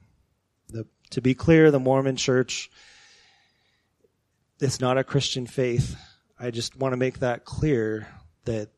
the, 0.69 0.87
to 1.11 1.23
be 1.23 1.35
clear, 1.35 1.71
the 1.71 1.81
Mormon 1.81 2.17
Church 2.17 2.71
it's 4.61 4.81
not 4.81 4.99
a 4.99 5.05
Christian 5.05 5.47
faith. 5.47 5.97
I 6.43 6.51
just 6.51 6.75
want 6.77 6.95
to 6.95 6.97
make 6.97 7.19
that 7.19 7.45
clear 7.45 8.09
that 8.47 8.71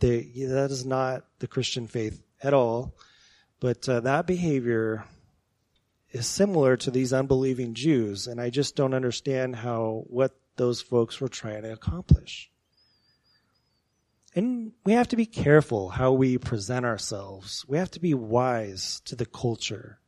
they, 0.00 0.20
that 0.48 0.70
is 0.70 0.84
not 0.84 1.24
the 1.38 1.46
Christian 1.46 1.86
faith 1.86 2.22
at 2.42 2.52
all. 2.52 2.94
But 3.58 3.88
uh, 3.88 4.00
that 4.00 4.26
behavior 4.26 5.04
is 6.10 6.26
similar 6.26 6.76
to 6.78 6.90
these 6.90 7.12
unbelieving 7.12 7.74
Jews, 7.74 8.26
and 8.26 8.40
I 8.40 8.50
just 8.50 8.76
don't 8.76 8.92
understand 8.92 9.56
how 9.56 10.04
what 10.08 10.36
those 10.56 10.82
folks 10.82 11.20
were 11.20 11.28
trying 11.28 11.62
to 11.62 11.72
accomplish. 11.72 12.50
And 14.34 14.72
we 14.84 14.92
have 14.92 15.08
to 15.08 15.16
be 15.16 15.26
careful 15.26 15.90
how 15.90 16.12
we 16.12 16.38
present 16.38 16.84
ourselves. 16.84 17.64
We 17.68 17.78
have 17.78 17.90
to 17.92 18.00
be 18.00 18.14
wise 18.14 19.00
to 19.06 19.16
the 19.16 19.26
culture. 19.26 19.98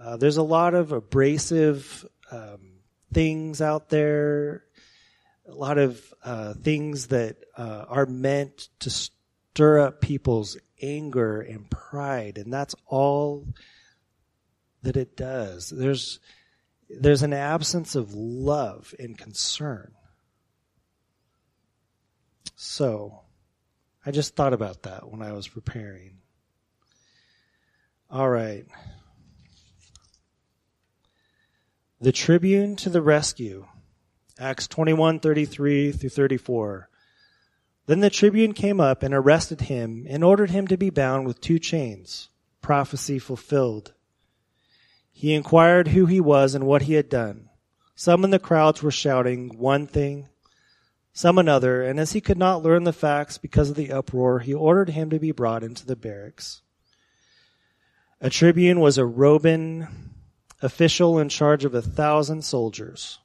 Uh, 0.00 0.16
there's 0.16 0.36
a 0.36 0.42
lot 0.42 0.74
of 0.74 0.92
abrasive 0.92 2.06
um, 2.30 2.80
things 3.12 3.60
out 3.60 3.88
there, 3.88 4.63
a 5.46 5.54
lot 5.54 5.78
of 5.78 6.02
uh, 6.22 6.54
things 6.54 7.08
that 7.08 7.36
uh, 7.56 7.84
are 7.88 8.06
meant 8.06 8.68
to 8.80 8.90
stir 8.90 9.78
up 9.78 10.00
people's 10.00 10.56
anger 10.82 11.40
and 11.40 11.70
pride, 11.70 12.38
and 12.38 12.52
that's 12.52 12.74
all 12.86 13.46
that 14.82 14.96
it 14.96 15.16
does. 15.16 15.70
There's 15.70 16.20
there's 16.88 17.22
an 17.22 17.32
absence 17.32 17.94
of 17.94 18.14
love 18.14 18.94
and 18.98 19.16
concern. 19.16 19.92
So, 22.56 23.20
I 24.06 24.10
just 24.10 24.36
thought 24.36 24.52
about 24.52 24.82
that 24.82 25.08
when 25.10 25.22
I 25.22 25.32
was 25.32 25.48
preparing. 25.48 26.18
All 28.10 28.28
right. 28.28 28.64
The 32.00 32.12
tribune 32.12 32.76
to 32.76 32.90
the 32.90 33.02
rescue. 33.02 33.66
Acts 34.38 34.66
21:33 34.66 35.92
through 35.92 36.08
34. 36.08 36.88
Then 37.86 38.00
the 38.00 38.10
tribune 38.10 38.52
came 38.52 38.80
up 38.80 39.02
and 39.02 39.14
arrested 39.14 39.62
him 39.62 40.06
and 40.08 40.24
ordered 40.24 40.50
him 40.50 40.66
to 40.68 40.76
be 40.76 40.90
bound 40.90 41.26
with 41.26 41.40
two 41.40 41.58
chains. 41.58 42.30
Prophecy 42.60 43.18
fulfilled. 43.18 43.92
He 45.12 45.34
inquired 45.34 45.88
who 45.88 46.06
he 46.06 46.20
was 46.20 46.54
and 46.54 46.66
what 46.66 46.82
he 46.82 46.94
had 46.94 47.08
done. 47.08 47.48
Some 47.94 48.24
in 48.24 48.30
the 48.30 48.40
crowds 48.40 48.82
were 48.82 48.90
shouting 48.90 49.56
one 49.56 49.86
thing, 49.86 50.28
some 51.12 51.38
another, 51.38 51.82
and 51.82 52.00
as 52.00 52.12
he 52.12 52.20
could 52.20 52.38
not 52.38 52.62
learn 52.62 52.82
the 52.82 52.92
facts 52.92 53.38
because 53.38 53.70
of 53.70 53.76
the 53.76 53.92
uproar, 53.92 54.40
he 54.40 54.52
ordered 54.52 54.90
him 54.90 55.10
to 55.10 55.20
be 55.20 55.30
brought 55.30 55.62
into 55.62 55.86
the 55.86 55.94
barracks. 55.94 56.62
A 58.20 58.30
tribune 58.30 58.80
was 58.80 58.98
a 58.98 59.06
Roman 59.06 59.86
official 60.60 61.20
in 61.20 61.28
charge 61.28 61.64
of 61.64 61.74
a 61.74 61.82
thousand 61.82 62.42
soldiers. 62.42 63.20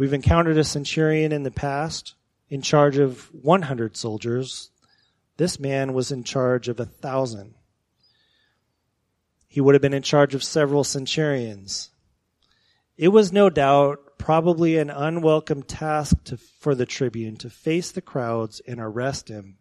We've 0.00 0.14
encountered 0.14 0.56
a 0.56 0.64
centurion 0.64 1.30
in 1.30 1.42
the 1.42 1.50
past 1.50 2.14
in 2.48 2.62
charge 2.62 2.96
of 2.96 3.28
100 3.34 3.98
soldiers. 3.98 4.70
This 5.36 5.60
man 5.60 5.92
was 5.92 6.10
in 6.10 6.24
charge 6.24 6.68
of 6.68 6.80
a 6.80 6.86
thousand. 6.86 7.52
He 9.46 9.60
would 9.60 9.74
have 9.74 9.82
been 9.82 9.92
in 9.92 10.02
charge 10.02 10.34
of 10.34 10.42
several 10.42 10.84
centurions. 10.84 11.90
It 12.96 13.08
was 13.08 13.30
no 13.30 13.50
doubt 13.50 14.16
probably 14.16 14.78
an 14.78 14.88
unwelcome 14.88 15.64
task 15.64 16.24
to, 16.24 16.38
for 16.38 16.74
the 16.74 16.86
tribune 16.86 17.36
to 17.36 17.50
face 17.50 17.90
the 17.90 18.00
crowds 18.00 18.62
and 18.66 18.80
arrest 18.80 19.28
him. 19.28 19.58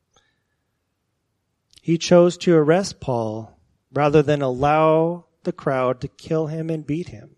He 1.82 1.97
chose 1.97 2.38
to 2.38 2.56
arrest 2.56 3.02
Paul 3.02 3.60
rather 3.91 4.21
than 4.21 4.41
allow 4.41 5.25
the 5.43 5.52
crowd 5.52 5.99
to 5.99 6.08
kill 6.08 6.47
him 6.47 6.69
and 6.69 6.88
beat 6.88 7.10
him. 7.10 7.36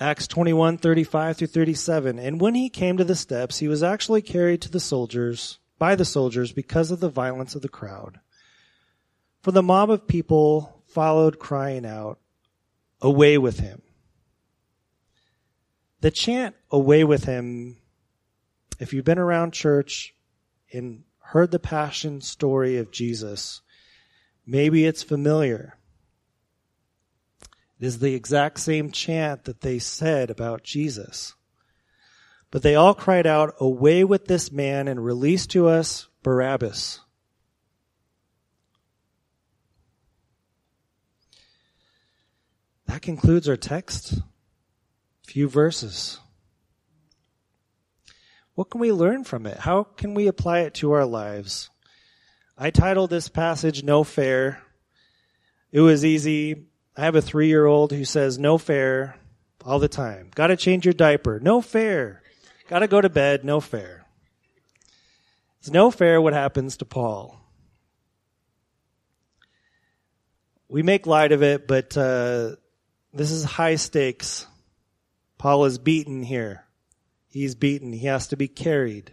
Acts 0.00 0.26
21, 0.26 0.78
35 0.78 1.36
through 1.36 1.46
37. 1.48 2.18
And 2.18 2.40
when 2.40 2.54
he 2.54 2.70
came 2.70 2.96
to 2.96 3.04
the 3.04 3.14
steps, 3.14 3.58
he 3.58 3.68
was 3.68 3.82
actually 3.82 4.22
carried 4.22 4.62
to 4.62 4.70
the 4.70 4.80
soldiers, 4.80 5.58
by 5.78 5.94
the 5.94 6.06
soldiers, 6.06 6.52
because 6.52 6.90
of 6.90 7.00
the 7.00 7.10
violence 7.10 7.54
of 7.54 7.60
the 7.60 7.68
crowd. 7.68 8.18
For 9.42 9.52
the 9.52 9.62
mob 9.62 9.90
of 9.90 10.08
people 10.08 10.82
followed 10.86 11.38
crying 11.38 11.84
out, 11.84 12.18
away 13.02 13.36
with 13.36 13.60
him. 13.60 13.82
The 16.00 16.10
chant 16.10 16.56
away 16.70 17.04
with 17.04 17.24
him, 17.24 17.76
if 18.78 18.94
you've 18.94 19.04
been 19.04 19.18
around 19.18 19.52
church 19.52 20.14
and 20.72 21.04
heard 21.18 21.50
the 21.50 21.58
passion 21.58 22.22
story 22.22 22.78
of 22.78 22.90
Jesus, 22.90 23.60
maybe 24.46 24.86
it's 24.86 25.02
familiar. 25.02 25.76
It 27.80 27.86
is 27.86 27.98
the 27.98 28.14
exact 28.14 28.60
same 28.60 28.90
chant 28.90 29.44
that 29.44 29.62
they 29.62 29.78
said 29.78 30.28
about 30.28 30.62
Jesus. 30.62 31.34
But 32.50 32.62
they 32.62 32.74
all 32.74 32.94
cried 32.94 33.26
out, 33.26 33.54
Away 33.58 34.04
with 34.04 34.26
this 34.26 34.52
man 34.52 34.86
and 34.86 35.02
release 35.02 35.46
to 35.48 35.68
us 35.68 36.08
Barabbas. 36.22 37.00
That 42.86 43.00
concludes 43.00 43.48
our 43.48 43.56
text. 43.56 44.20
Few 45.24 45.48
verses. 45.48 46.18
What 48.54 48.68
can 48.68 48.80
we 48.80 48.92
learn 48.92 49.24
from 49.24 49.46
it? 49.46 49.56
How 49.58 49.84
can 49.84 50.12
we 50.12 50.26
apply 50.26 50.60
it 50.60 50.74
to 50.74 50.92
our 50.92 51.06
lives? 51.06 51.70
I 52.58 52.70
titled 52.70 53.08
this 53.08 53.28
passage 53.28 53.82
No 53.84 54.04
Fair. 54.04 54.60
It 55.72 55.80
was 55.80 56.04
easy. 56.04 56.66
I 57.00 57.04
have 57.04 57.16
a 57.16 57.22
three 57.22 57.48
year 57.48 57.64
old 57.64 57.92
who 57.92 58.04
says 58.04 58.38
no 58.38 58.58
fair 58.58 59.16
all 59.64 59.78
the 59.78 59.88
time. 59.88 60.30
Gotta 60.34 60.54
change 60.54 60.84
your 60.84 60.92
diaper. 60.92 61.40
No 61.40 61.62
fair. 61.62 62.20
Gotta 62.68 62.88
go 62.88 63.00
to 63.00 63.08
bed. 63.08 63.42
No 63.42 63.58
fair. 63.58 64.04
It's 65.60 65.70
no 65.70 65.90
fair 65.90 66.20
what 66.20 66.34
happens 66.34 66.76
to 66.76 66.84
Paul. 66.84 67.40
We 70.68 70.82
make 70.82 71.06
light 71.06 71.32
of 71.32 71.42
it, 71.42 71.66
but 71.66 71.96
uh, 71.96 72.56
this 73.14 73.30
is 73.30 73.44
high 73.44 73.76
stakes. 73.76 74.46
Paul 75.38 75.64
is 75.64 75.78
beaten 75.78 76.22
here. 76.22 76.66
He's 77.30 77.54
beaten. 77.54 77.94
He 77.94 78.08
has 78.08 78.28
to 78.28 78.36
be 78.36 78.46
carried. 78.46 79.10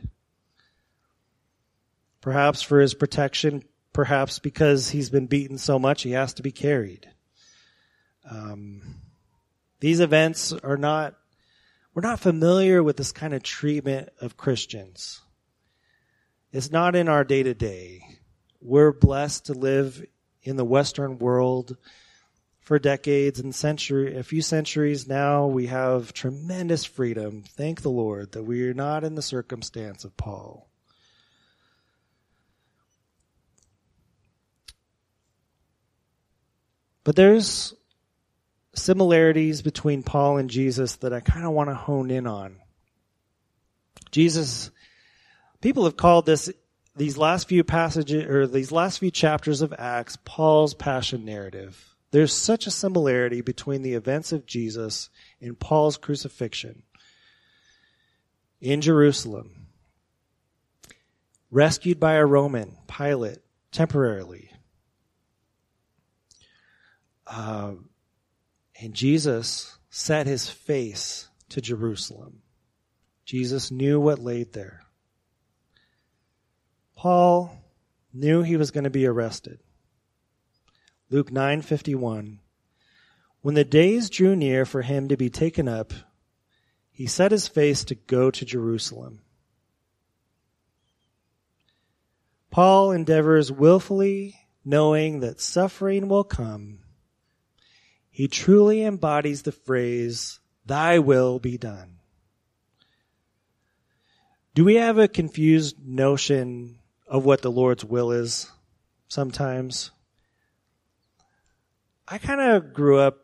Perhaps 2.19 2.63
for 2.63 2.81
his 2.81 2.93
protection, 2.93 3.63
perhaps 3.93 4.39
because 4.39 4.89
he's 4.89 5.09
been 5.09 5.27
beaten 5.27 5.57
so 5.57 5.79
much, 5.79 6.01
he 6.01 6.11
has 6.11 6.33
to 6.33 6.43
be 6.43 6.51
carried. 6.51 7.09
Um, 8.29 8.81
these 9.79 9.99
events 9.99 10.51
are 10.53 10.77
not, 10.77 11.15
we're 11.93 12.01
not 12.01 12.19
familiar 12.19 12.83
with 12.83 12.97
this 12.97 13.11
kind 13.11 13.33
of 13.33 13.43
treatment 13.43 14.09
of 14.19 14.37
Christians. 14.37 15.21
It's 16.51 16.71
not 16.71 16.95
in 16.95 17.07
our 17.07 17.23
day 17.23 17.43
to 17.43 17.53
day. 17.53 18.03
We're 18.61 18.91
blessed 18.91 19.47
to 19.47 19.53
live 19.53 20.05
in 20.43 20.55
the 20.55 20.65
Western 20.65 21.19
world 21.19 21.77
for 22.61 22.79
decades 22.79 23.39
and 23.39 23.55
century, 23.55 24.17
a 24.17 24.23
few 24.23 24.41
centuries 24.41 25.07
now. 25.07 25.47
We 25.47 25.67
have 25.67 26.13
tremendous 26.13 26.83
freedom. 26.83 27.43
Thank 27.47 27.81
the 27.81 27.89
Lord 27.89 28.33
that 28.33 28.43
we 28.43 28.67
are 28.67 28.73
not 28.73 29.03
in 29.03 29.15
the 29.15 29.21
circumstance 29.21 30.03
of 30.03 30.17
Paul. 30.17 30.67
But 37.05 37.15
there's 37.15 37.73
similarities 38.77 39.61
between 39.61 40.03
Paul 40.03 40.37
and 40.37 40.49
Jesus 40.49 40.97
that 40.97 41.13
I 41.13 41.19
kind 41.19 41.45
of 41.45 41.51
want 41.51 41.69
to 41.69 41.75
hone 41.75 42.11
in 42.11 42.27
on. 42.27 42.57
Jesus, 44.11 44.71
people 45.61 45.85
have 45.85 45.97
called 45.97 46.25
this, 46.25 46.49
these 46.95 47.17
last 47.17 47.47
few 47.47 47.63
passages, 47.63 48.25
or 48.25 48.47
these 48.47 48.71
last 48.71 48.99
few 48.99 49.11
chapters 49.11 49.61
of 49.61 49.73
Acts, 49.77 50.17
Paul's 50.23 50.73
passion 50.73 51.25
narrative. 51.25 51.95
There's 52.11 52.33
such 52.33 52.67
a 52.67 52.71
similarity 52.71 53.41
between 53.41 53.81
the 53.81 53.93
events 53.93 54.31
of 54.31 54.45
Jesus 54.45 55.09
and 55.41 55.59
Paul's 55.59 55.97
crucifixion 55.97 56.83
in 58.61 58.81
Jerusalem, 58.81 59.67
rescued 61.51 61.99
by 61.99 62.13
a 62.13 62.25
Roman, 62.25 62.77
Pilate, 62.87 63.39
temporarily. 63.71 64.49
Uh, 67.27 67.73
and 68.79 68.93
Jesus 68.93 69.77
set 69.89 70.27
his 70.27 70.49
face 70.49 71.29
to 71.49 71.61
Jerusalem. 71.61 72.41
Jesus 73.25 73.71
knew 73.71 73.99
what 73.99 74.19
laid 74.19 74.53
there. 74.53 74.81
Paul 76.95 77.57
knew 78.13 78.41
he 78.41 78.57
was 78.57 78.71
going 78.71 78.83
to 78.83 78.89
be 78.89 79.05
arrested. 79.05 79.59
Luke 81.09 81.31
9:51 81.31 82.39
When 83.41 83.55
the 83.55 83.63
days 83.63 84.09
drew 84.09 84.35
near 84.35 84.65
for 84.65 84.81
him 84.81 85.07
to 85.07 85.17
be 85.17 85.29
taken 85.29 85.67
up, 85.67 85.93
he 86.91 87.07
set 87.07 87.31
his 87.31 87.47
face 87.47 87.83
to 87.85 87.95
go 87.95 88.31
to 88.31 88.45
Jerusalem. 88.45 89.21
Paul 92.49 92.91
endeavors 92.91 93.51
willfully 93.51 94.35
knowing 94.65 95.19
that 95.19 95.39
suffering 95.39 96.07
will 96.07 96.23
come 96.23 96.79
he 98.17 98.27
truly 98.27 98.83
embodies 98.83 99.43
the 99.43 99.51
phrase, 99.51 100.39
Thy 100.65 100.97
will 100.97 101.37
be 101.37 101.55
done. 101.55 101.99
Do 104.55 104.65
we 104.65 104.73
have 104.77 104.97
a 104.97 105.07
confused 105.07 105.75
notion 105.85 106.79
of 107.05 107.25
what 107.25 107.43
the 107.43 107.51
Lord's 107.51 107.85
will 107.85 108.11
is 108.11 108.51
sometimes? 109.07 109.91
I 112.07 112.17
kind 112.17 112.41
of 112.41 112.73
grew 112.73 112.97
up, 112.97 113.19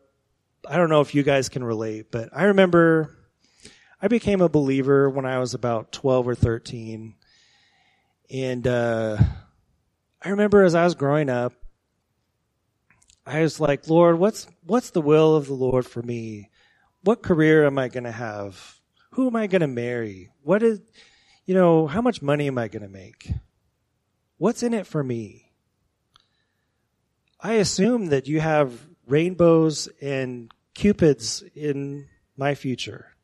I 0.64 0.76
don't 0.76 0.90
know 0.90 1.00
if 1.00 1.12
you 1.12 1.24
guys 1.24 1.48
can 1.48 1.64
relate, 1.64 2.12
but 2.12 2.28
I 2.32 2.44
remember 2.44 3.18
I 4.00 4.06
became 4.06 4.42
a 4.42 4.48
believer 4.48 5.10
when 5.10 5.26
I 5.26 5.40
was 5.40 5.54
about 5.54 5.90
12 5.90 6.28
or 6.28 6.34
13. 6.36 7.16
And 8.30 8.66
uh, 8.68 9.16
I 10.22 10.28
remember 10.28 10.62
as 10.62 10.76
I 10.76 10.84
was 10.84 10.94
growing 10.94 11.30
up, 11.30 11.52
I 13.26 13.40
was 13.40 13.58
like, 13.58 13.88
Lord, 13.88 14.18
what's 14.18 14.46
what's 14.64 14.90
the 14.90 15.00
will 15.00 15.36
of 15.36 15.46
the 15.46 15.54
Lord 15.54 15.86
for 15.86 16.02
me? 16.02 16.50
What 17.02 17.22
career 17.22 17.66
am 17.66 17.78
I 17.78 17.88
going 17.88 18.04
to 18.04 18.12
have? 18.12 18.80
Who 19.12 19.26
am 19.26 19.36
I 19.36 19.46
going 19.46 19.60
to 19.60 19.66
marry? 19.66 20.30
What 20.42 20.62
is, 20.62 20.80
you 21.46 21.54
know, 21.54 21.86
how 21.86 22.00
much 22.00 22.22
money 22.22 22.46
am 22.46 22.58
I 22.58 22.68
going 22.68 22.82
to 22.82 22.88
make? 22.88 23.30
What's 24.38 24.62
in 24.62 24.74
it 24.74 24.86
for 24.86 25.02
me? 25.02 25.52
I 27.40 27.54
assume 27.54 28.06
that 28.06 28.26
you 28.26 28.40
have 28.40 28.86
rainbows 29.06 29.88
and 30.00 30.50
cupids 30.74 31.44
in 31.54 32.08
my 32.36 32.54
future. 32.54 33.14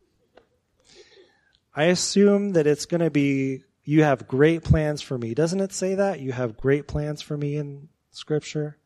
I 1.75 1.85
assume 1.85 2.53
that 2.53 2.67
it's 2.67 2.87
going 2.87 3.01
to 3.01 3.11
be, 3.11 3.65
you 3.85 4.03
have 4.03 4.29
great 4.29 4.63
plans 4.63 5.01
for 5.01 5.17
me. 5.17 5.35
Doesn't 5.35 5.61
it 5.61 5.73
say 5.73 5.95
that? 5.95 6.21
You 6.21 6.33
have 6.33 6.57
great 6.57 6.87
plans 6.87 7.23
for 7.23 7.37
me 7.37 7.57
in 7.57 7.89
scripture? 8.11 8.77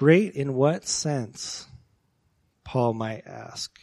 Great 0.00 0.34
in 0.34 0.54
what 0.54 0.88
sense? 0.88 1.66
Paul 2.64 2.94
might 2.94 3.26
ask. 3.26 3.78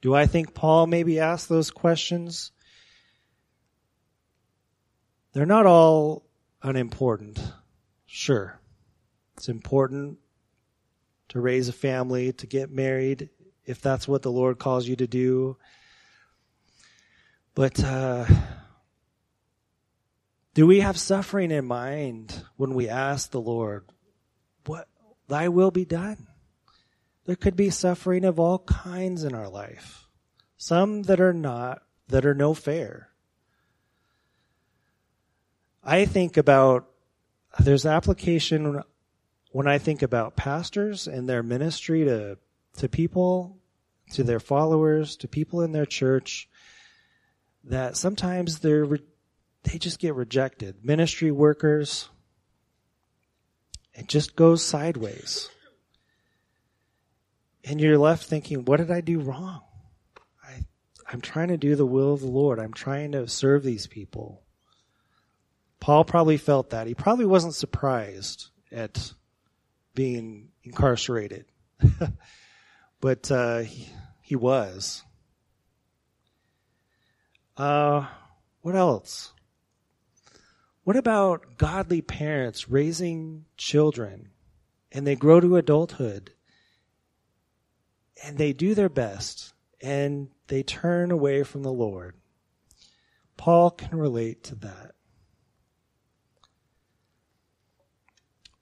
Do 0.00 0.14
I 0.14 0.24
think 0.24 0.54
Paul 0.54 0.86
maybe 0.86 1.20
asked 1.20 1.50
those 1.50 1.70
questions? 1.70 2.50
They're 5.34 5.44
not 5.44 5.66
all 5.66 6.24
unimportant. 6.62 7.38
Sure. 8.06 8.58
It's 9.36 9.50
important 9.50 10.16
to 11.28 11.40
raise 11.40 11.68
a 11.68 11.74
family, 11.74 12.32
to 12.32 12.46
get 12.46 12.70
married, 12.70 13.28
if 13.66 13.82
that's 13.82 14.08
what 14.08 14.22
the 14.22 14.32
Lord 14.32 14.58
calls 14.58 14.88
you 14.88 14.96
to 14.96 15.06
do. 15.06 15.58
But 17.54 17.84
uh, 17.84 18.24
do 20.54 20.66
we 20.66 20.80
have 20.80 20.98
suffering 20.98 21.50
in 21.50 21.66
mind 21.66 22.42
when 22.56 22.72
we 22.72 22.88
ask 22.88 23.30
the 23.30 23.42
Lord, 23.42 23.84
Thy 25.28 25.48
will 25.48 25.70
be 25.70 25.84
done. 25.84 26.26
There 27.26 27.36
could 27.36 27.56
be 27.56 27.70
suffering 27.70 28.24
of 28.24 28.40
all 28.40 28.60
kinds 28.60 29.22
in 29.22 29.34
our 29.34 29.48
life. 29.48 30.08
Some 30.56 31.02
that 31.04 31.20
are 31.20 31.34
not, 31.34 31.82
that 32.08 32.24
are 32.24 32.34
no 32.34 32.54
fair. 32.54 33.10
I 35.84 36.06
think 36.06 36.36
about, 36.36 36.88
there's 37.60 37.86
application 37.86 38.82
when 39.52 39.66
I 39.66 39.78
think 39.78 40.02
about 40.02 40.36
pastors 40.36 41.06
and 41.06 41.28
their 41.28 41.42
ministry 41.42 42.04
to, 42.04 42.38
to 42.78 42.88
people, 42.88 43.58
to 44.12 44.24
their 44.24 44.40
followers, 44.40 45.16
to 45.16 45.28
people 45.28 45.62
in 45.62 45.72
their 45.72 45.86
church, 45.86 46.48
that 47.64 47.96
sometimes 47.96 48.60
they're, 48.60 48.86
they 49.64 49.78
just 49.78 49.98
get 49.98 50.14
rejected. 50.14 50.84
Ministry 50.84 51.30
workers, 51.30 52.08
it 53.98 54.06
just 54.06 54.36
goes 54.36 54.64
sideways. 54.64 55.50
And 57.64 57.80
you're 57.80 57.98
left 57.98 58.24
thinking, 58.24 58.64
what 58.64 58.76
did 58.76 58.92
I 58.92 59.00
do 59.00 59.18
wrong? 59.18 59.62
I, 60.42 60.64
I'm 61.12 61.20
trying 61.20 61.48
to 61.48 61.56
do 61.56 61.74
the 61.74 61.84
will 61.84 62.14
of 62.14 62.20
the 62.20 62.28
Lord. 62.28 62.60
I'm 62.60 62.72
trying 62.72 63.12
to 63.12 63.26
serve 63.26 63.64
these 63.64 63.88
people. 63.88 64.42
Paul 65.80 66.04
probably 66.04 66.36
felt 66.36 66.70
that. 66.70 66.86
He 66.86 66.94
probably 66.94 67.26
wasn't 67.26 67.54
surprised 67.54 68.50
at 68.70 69.12
being 69.94 70.50
incarcerated, 70.62 71.46
but 73.00 73.30
uh, 73.32 73.58
he, 73.58 73.88
he, 74.22 74.36
was. 74.36 75.02
Uh, 77.56 78.06
what 78.60 78.76
else? 78.76 79.32
What 80.88 80.96
about 80.96 81.58
godly 81.58 82.00
parents 82.00 82.70
raising 82.70 83.44
children 83.58 84.30
and 84.90 85.06
they 85.06 85.16
grow 85.16 85.38
to 85.38 85.58
adulthood 85.58 86.32
and 88.24 88.38
they 88.38 88.54
do 88.54 88.74
their 88.74 88.88
best 88.88 89.52
and 89.82 90.30
they 90.46 90.62
turn 90.62 91.10
away 91.10 91.42
from 91.42 91.62
the 91.62 91.70
Lord? 91.70 92.14
Paul 93.36 93.70
can 93.70 93.98
relate 93.98 94.42
to 94.44 94.54
that. 94.54 94.92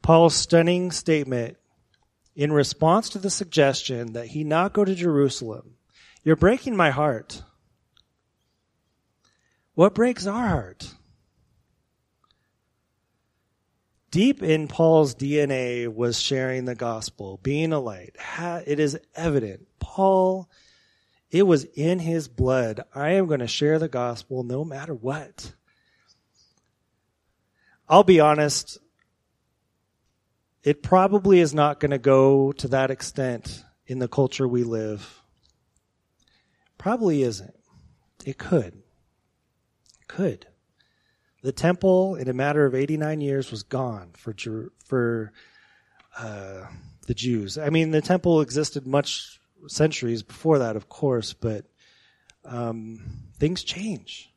Paul's 0.03 0.35
stunning 0.35 0.91
statement 0.91 1.57
in 2.35 2.51
response 2.51 3.09
to 3.11 3.20
the 3.20 3.31
suggestion 3.31 4.14
that 4.14 4.27
he 4.27 4.43
not 4.43 4.72
go 4.72 4.85
to 4.85 4.97
Jerusalem. 4.97 5.77
You're 6.24 6.35
breaking 6.35 6.74
my 6.74 6.91
heart. 6.91 7.45
What 9.74 9.95
breaks 9.95 10.27
our 10.27 10.49
heart? 10.49 10.93
Deep 14.17 14.43
in 14.43 14.67
Paul's 14.67 15.14
DNA 15.14 15.95
was 15.95 16.19
sharing 16.19 16.64
the 16.64 16.75
gospel, 16.75 17.39
being 17.43 17.75
a 17.75 17.79
light. 17.79 18.17
It 18.39 18.81
is 18.81 18.99
evident. 19.14 19.67
Paul, 19.79 20.49
it 21.31 21.43
was 21.43 21.64
in 21.64 21.99
his 21.99 22.27
blood. 22.27 22.83
I 22.95 23.11
am 23.11 23.27
going 23.27 23.41
to 23.41 23.47
share 23.47 23.79
the 23.79 23.89
gospel 23.89 24.43
no 24.43 24.64
matter 24.64 24.95
what. 24.95 25.53
I'll 27.91 28.05
be 28.05 28.19
honest, 28.19 28.79
it 30.62 30.83
probably 30.83 31.41
is 31.41 31.53
not 31.53 31.79
going 31.79 31.91
to 31.91 31.99
go 31.99 32.53
to 32.53 32.69
that 32.69 32.91
extent 32.91 33.64
in 33.87 33.99
the 33.99 34.09
culture 34.09 34.49
we 34.49 34.64
live. 34.64 35.21
Probably 36.79 37.23
isn't. 37.23 37.55
It 38.25 38.39
could. 38.39 38.83
It 40.01 40.09
could. 40.09 40.47
The 41.47 41.53
temple, 41.53 42.16
in 42.16 42.28
a 42.28 42.32
matter 42.32 42.66
of 42.66 42.74
89 42.74 43.20
years, 43.20 43.53
was 43.53 43.62
gone 43.62 44.11
for 44.14 44.34
for 44.84 45.30
uh, 46.18 46.66
the 47.07 47.14
Jews. 47.14 47.57
I 47.57 47.70
mean, 47.70 47.92
the 47.92 48.01
temple 48.01 48.40
existed 48.40 48.84
much 48.84 49.38
centuries 49.68 50.24
before 50.24 50.59
that, 50.59 50.74
of 50.74 50.88
course, 50.88 51.34
but 51.34 51.64
um, 52.44 53.28
things 53.38 53.62
change. 53.62 54.34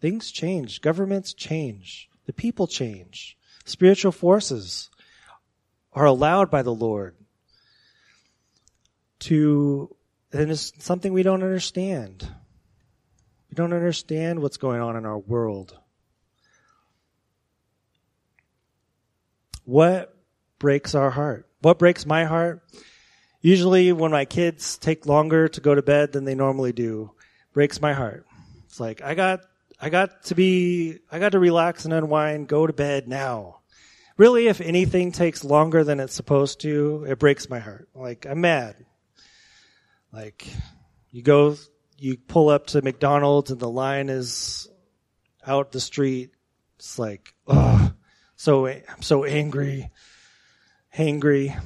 Things 0.00 0.30
change. 0.30 0.80
Governments 0.80 1.34
change. 1.34 2.08
The 2.26 2.32
people 2.32 2.68
change. 2.68 3.36
Spiritual 3.64 4.12
forces 4.12 4.90
are 5.92 6.04
allowed 6.04 6.52
by 6.52 6.62
the 6.62 6.72
Lord 6.72 7.16
to, 9.18 9.96
and 10.32 10.52
it's 10.52 10.72
something 10.78 11.12
we 11.12 11.24
don't 11.24 11.42
understand. 11.42 12.32
We 13.50 13.56
don't 13.56 13.72
understand 13.72 14.38
what's 14.38 14.56
going 14.56 14.80
on 14.80 14.94
in 14.94 15.04
our 15.04 15.18
world. 15.18 15.79
What 19.70 20.14
breaks 20.58 20.94
our 20.94 21.10
heart? 21.10 21.46
What 21.60 21.78
breaks 21.78 22.04
my 22.04 22.24
heart? 22.24 22.62
Usually 23.40 23.92
when 23.92 24.10
my 24.10 24.24
kids 24.24 24.76
take 24.78 25.06
longer 25.06 25.48
to 25.48 25.60
go 25.60 25.74
to 25.74 25.82
bed 25.82 26.12
than 26.12 26.24
they 26.24 26.34
normally 26.34 26.72
do, 26.72 27.12
breaks 27.52 27.80
my 27.80 27.92
heart. 27.92 28.26
It's 28.66 28.80
like, 28.80 29.00
I 29.02 29.14
got, 29.14 29.40
I 29.80 29.88
got 29.88 30.24
to 30.24 30.34
be, 30.34 30.98
I 31.10 31.18
got 31.18 31.32
to 31.32 31.38
relax 31.38 31.84
and 31.84 31.94
unwind, 31.94 32.48
go 32.48 32.66
to 32.66 32.72
bed 32.72 33.08
now 33.08 33.60
really, 34.20 34.48
if 34.48 34.60
anything 34.60 35.12
takes 35.12 35.44
longer 35.44 35.82
than 35.82 35.98
it's 35.98 36.14
supposed 36.14 36.60
to, 36.60 37.06
it 37.08 37.18
breaks 37.18 37.48
my 37.48 37.58
heart. 37.58 37.88
Like, 37.94 38.26
I'm 38.26 38.42
mad. 38.42 38.76
Like, 40.12 40.46
you 41.10 41.22
go, 41.22 41.56
you 41.96 42.18
pull 42.18 42.50
up 42.50 42.66
to 42.68 42.82
McDonald's 42.82 43.50
and 43.50 43.58
the 43.58 43.70
line 43.70 44.10
is 44.10 44.68
out 45.46 45.72
the 45.72 45.80
street. 45.80 46.32
It's 46.78 46.98
like, 46.98 47.32
oh, 47.46 47.92
so, 48.40 48.66
I'm 48.66 49.02
so 49.02 49.26
angry, 49.26 49.90
hangry. 50.96 51.60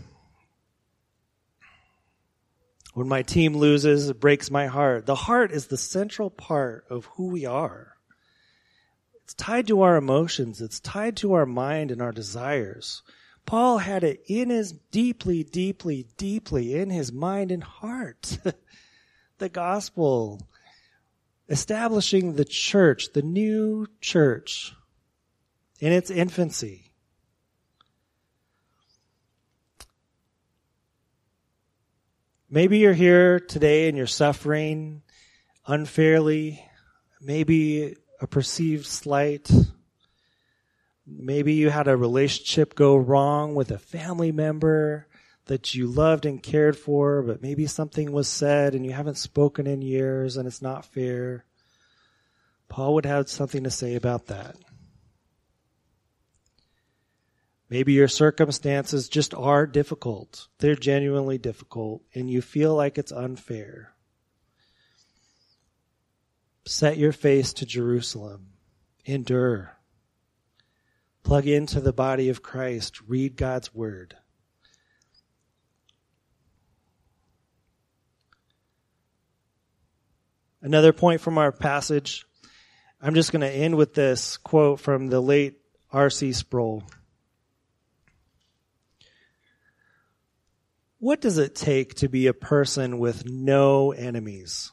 When 2.95 3.07
my 3.07 3.23
team 3.23 3.57
loses, 3.57 4.09
it 4.09 4.19
breaks 4.19 4.51
my 4.51 4.67
heart. 4.67 5.07
The 5.07 5.15
heart 5.15 5.53
is 5.53 5.69
the 5.69 5.77
central 5.77 6.31
part 6.31 6.85
of 6.91 7.05
who 7.15 7.29
we 7.29 7.47
are. 7.47 7.93
It's 9.23 9.35
tied 9.35 9.69
to 9.69 9.83
our 9.83 9.95
emotions. 9.95 10.61
It's 10.61 10.81
tied 10.81 11.17
to 11.19 11.35
our 11.35 11.47
mind 11.47 11.93
and 11.93 12.03
our 12.03 12.11
desires. 12.11 13.05
Paul 13.47 13.79
had 13.79 14.03
it 14.03 14.25
in 14.27 14.51
his 14.51 14.73
deeply, 14.73 15.45
deeply, 15.45 16.09
deeply 16.17 16.75
in 16.75 16.91
his 16.91 17.13
mind 17.13 17.53
and 17.53 17.63
heart. 17.63 18.37
the 19.39 19.49
gospel, 19.49 20.41
establishing 21.49 22.35
the 22.35 22.45
church, 22.45 23.13
the 23.13 23.23
new 23.23 23.87
church 24.01 24.75
in 25.81 25.93
its 25.93 26.11
infancy. 26.11 26.93
Maybe 32.51 32.79
you're 32.79 32.93
here 32.93 33.41
today 33.41 33.89
and 33.89 33.97
you're 33.97 34.07
suffering 34.07 35.03
unfairly. 35.67 36.65
Maybe 37.21 37.97
a 38.21 38.27
perceived 38.27 38.87
slight. 38.87 39.51
Maybe 41.07 41.55
you 41.55 41.71
had 41.71 41.89
a 41.89 41.97
relationship 41.97 42.75
go 42.75 42.97
wrong 42.97 43.55
with 43.55 43.71
a 43.71 43.79
family 43.79 44.31
member 44.31 45.09
that 45.47 45.75
you 45.75 45.87
loved 45.87 46.25
and 46.25 46.43
cared 46.43 46.77
for, 46.77 47.23
but 47.23 47.43
maybe 47.43 47.67
something 47.67 48.13
was 48.13 48.29
said 48.29 48.75
and 48.75 48.87
you 48.87 48.93
haven't 48.93 49.19
spoken 49.19 49.67
in 49.67 49.83
years 49.83 50.37
and 50.37 50.47
it's 50.47 50.63
not 50.63 50.87
fair. 50.87 51.45
Paul 52.69 52.95
would 52.95 53.05
have 53.05 53.29
something 53.29 53.65
to 53.65 53.71
say 53.71 53.95
about 53.95 54.27
that. 54.27 54.57
Maybe 57.75 57.95
your 57.95 58.07
circumstances 58.07 59.09
just 59.09 59.35
are 59.35 59.67
difficult. 59.67 60.47
They're 60.59 60.77
genuinely 60.77 61.39
difficult 61.39 62.03
and 62.15 62.31
you 62.31 62.41
feel 62.41 62.73
like 62.73 62.99
it's 62.99 63.11
unfair. 63.11 63.97
Set 66.65 66.99
your 66.99 67.11
face 67.11 67.53
to 67.55 67.67
Jerusalem. 67.67 68.51
Endure. 69.05 69.77
Plug 71.25 71.49
into 71.49 71.81
the 71.81 71.93
body 71.93 72.29
of 72.29 72.45
Christ. 72.45 73.01
Read 73.09 73.35
God's 73.35 73.75
word. 73.75 74.15
Another 80.63 80.93
point 80.93 81.21
from 81.21 81.39
our 81.39 81.51
passage. 81.51 82.25
I'm 83.03 83.17
just 83.17 83.33
going 83.33 83.41
to 83.41 83.51
end 83.51 83.75
with 83.75 83.95
this 83.95 84.37
quote 84.37 84.79
from 84.79 85.09
the 85.09 85.21
late 85.21 85.57
R.C. 85.91 86.35
Sproul. 86.35 86.85
What 91.05 91.21
does 91.21 91.37
it 91.37 91.55
take 91.55 91.97
to 91.97 92.09
be 92.09 92.29
a 92.29 92.33
person 92.33 92.99
with 92.99 93.27
no 93.27 93.93
enemies? 93.93 94.73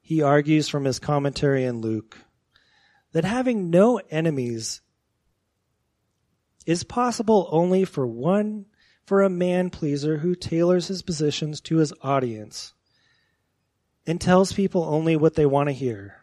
he 0.00 0.22
argues 0.22 0.68
from 0.68 0.84
his 0.84 1.00
commentary 1.00 1.64
in 1.64 1.80
Luke 1.80 2.18
that 3.10 3.24
having 3.24 3.68
no 3.68 4.00
enemies 4.10 4.80
is 6.66 6.84
possible 6.84 7.48
only 7.50 7.84
for 7.84 8.06
one, 8.06 8.66
for 9.04 9.22
a 9.22 9.28
man 9.28 9.70
pleaser 9.70 10.18
who 10.18 10.36
tailors 10.36 10.86
his 10.86 11.02
positions 11.02 11.60
to 11.62 11.78
his 11.78 11.92
audience 12.00 12.74
and 14.06 14.20
tells 14.20 14.52
people 14.52 14.84
only 14.84 15.16
what 15.16 15.34
they 15.34 15.46
want 15.46 15.68
to 15.68 15.72
hear. 15.72 16.18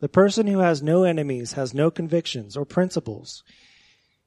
The 0.00 0.08
person 0.08 0.48
who 0.48 0.58
has 0.58 0.82
no 0.82 1.04
enemies 1.04 1.52
has 1.52 1.72
no 1.72 1.88
convictions 1.88 2.56
or 2.56 2.64
principles. 2.64 3.44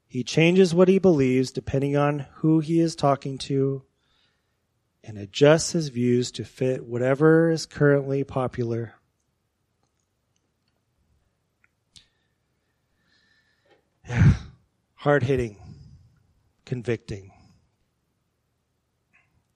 He 0.07 0.23
changes 0.23 0.73
what 0.73 0.87
he 0.87 0.99
believes 0.99 1.51
depending 1.51 1.97
on 1.97 2.25
who 2.35 2.59
he 2.59 2.79
is 2.79 2.95
talking 2.95 3.37
to 3.39 3.83
and 5.03 5.17
adjusts 5.17 5.71
his 5.71 5.89
views 5.89 6.31
to 6.31 6.43
fit 6.43 6.85
whatever 6.85 7.49
is 7.49 7.65
currently 7.65 8.23
popular. 8.23 8.93
hard 14.95 15.23
hitting, 15.23 15.57
convicting. 16.65 17.31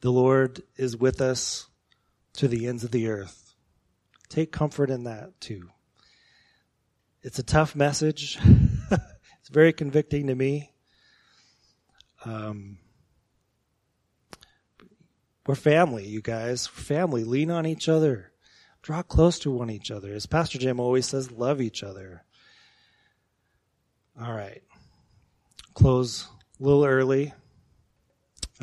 The 0.02 0.12
Lord 0.12 0.64
is 0.78 0.98
with 0.98 1.22
us 1.22 1.68
to 2.34 2.48
the 2.48 2.68
ends 2.68 2.84
of 2.84 2.92
the 2.92 3.10
earth. 3.10 3.54
Take 4.30 4.52
comfort 4.52 4.90
in 4.90 5.04
that 5.04 5.40
too. 5.40 5.70
It's 7.22 7.40
a 7.40 7.44
tough 7.44 7.76
message. 7.76 8.40
very 9.52 9.74
convicting 9.74 10.28
to 10.28 10.36
me. 10.36 10.72
Um, 12.26 12.78
We're 15.46 15.56
family, 15.56 16.08
you 16.08 16.22
guys. 16.22 16.70
We're 16.72 16.84
family. 16.84 17.24
Lean 17.24 17.52
on 17.52 17.66
each 17.66 17.90
other. 17.90 18.32
Draw 18.82 19.04
close 19.04 19.40
to 19.40 19.52
one 19.52 19.70
each 19.70 19.92
other. 19.92 20.14
As 20.14 20.26
Pastor 20.26 20.58
Jim 20.58 20.80
always 20.80 21.06
says, 21.06 21.32
love 21.32 21.62
each 21.62 21.84
other. 21.84 22.24
All 24.20 24.34
right. 24.34 24.64
Close 25.74 26.28
a 26.60 26.64
little 26.64 26.86
early. 26.86 27.34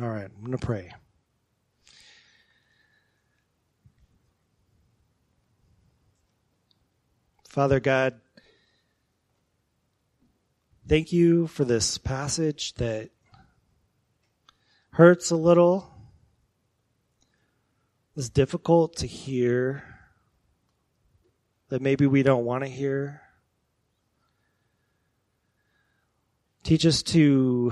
All 0.01 0.07
right, 0.07 0.29
I'm 0.33 0.39
going 0.39 0.57
to 0.57 0.65
pray. 0.65 0.93
Father 7.49 7.81
God, 7.81 8.21
thank 10.89 11.13
you 11.13 11.45
for 11.45 11.65
this 11.65 11.99
passage 11.99 12.73
that 12.73 13.11
hurts 14.89 15.29
a 15.29 15.35
little, 15.35 15.87
is 18.15 18.31
difficult 18.31 18.95
to 18.97 19.05
hear, 19.05 19.83
that 21.69 21.79
maybe 21.79 22.07
we 22.07 22.23
don't 22.23 22.43
want 22.43 22.63
to 22.63 22.69
hear. 22.69 23.21
Teach 26.63 26.87
us 26.87 27.03
to 27.03 27.71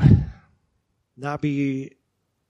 not 1.18 1.42
be 1.42 1.94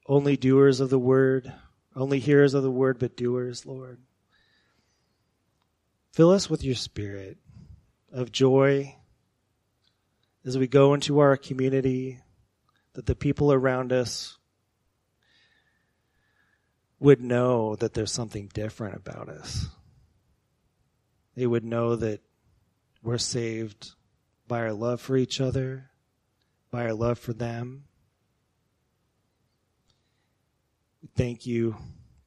only 0.06 0.36
doers 0.36 0.82
of 0.82 0.90
the 0.90 1.00
word, 1.00 1.52
only 1.96 2.20
hearers 2.20 2.54
of 2.54 2.64
the 2.64 2.72
word, 2.72 3.00
but 3.00 3.16
doers, 3.16 3.66
Lord. 3.66 4.00
Fill 6.12 6.32
us 6.32 6.50
with 6.50 6.62
your 6.62 6.76
spirit 6.76 7.38
of 8.12 8.34
joy 8.34 8.98
as 10.48 10.58
we 10.58 10.66
go 10.66 10.94
into 10.94 11.20
our 11.20 11.36
community, 11.36 12.22
that 12.94 13.06
the 13.06 13.16
people 13.16 13.52
around 13.52 13.92
us 13.92 14.38
would 17.02 17.22
know 17.22 17.76
that 17.76 17.94
there's 17.94 18.14
something 18.14 18.50
different 18.54 18.96
about 18.96 19.28
us. 19.28 19.68
They 21.36 21.46
would 21.46 21.66
know 21.66 21.98
that 21.98 22.22
we're 23.04 23.18
saved 23.18 23.92
by 24.48 24.62
our 24.62 24.72
love 24.72 25.02
for 25.02 25.18
each 25.18 25.42
other, 25.42 25.92
by 26.72 26.86
our 26.86 26.94
love 26.94 27.20
for 27.20 27.34
them. 27.34 27.84
Thank 31.14 31.46
you. 31.46 31.76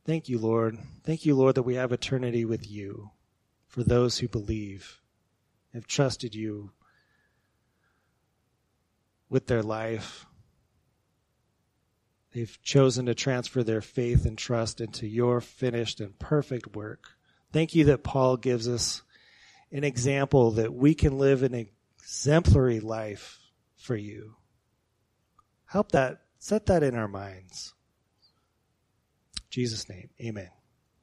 Thank 0.05 0.29
you, 0.29 0.39
Lord. 0.39 0.77
Thank 1.05 1.25
you, 1.25 1.35
Lord, 1.35 1.55
that 1.55 1.63
we 1.63 1.77
have 1.77 1.91
eternity 1.91 2.45
with 2.45 2.71
you 2.71 3.13
for 3.67 3.83
those 3.83 4.19
who 4.19 4.29
believe, 4.29 5.01
have 5.73 5.87
trusted 5.87 6.35
you 6.35 6.73
with 9.31 9.47
their 9.47 9.63
life. 9.63 10.27
They've 12.33 12.59
chosen 12.63 13.07
to 13.07 13.15
transfer 13.15 13.63
their 13.63 13.81
faith 13.81 14.27
and 14.27 14.37
trust 14.37 14.81
into 14.81 15.07
your 15.07 15.41
finished 15.41 16.01
and 16.01 16.19
perfect 16.19 16.77
work. 16.77 17.09
Thank 17.53 17.75
you 17.75 17.85
that 17.85 18.05
Paul 18.05 18.37
gives 18.37 18.69
us 18.69 19.03
an 19.73 19.85
example 19.85 20.53
that 20.53 20.75
we 20.75 20.95
can 20.95 21.19
live 21.19 21.43
an 21.43 21.55
exemplary 21.99 22.81
life 22.81 23.39
for 23.77 23.97
you. 23.97 24.37
Help 25.67 25.93
that, 25.93 26.21
set 26.39 26.67
that 26.67 26.83
in 26.83 26.95
our 26.95 27.09
minds. 27.09 27.75
In 29.37 29.47
Jesus' 29.51 29.89
name, 29.89 30.11
amen. 30.21 30.51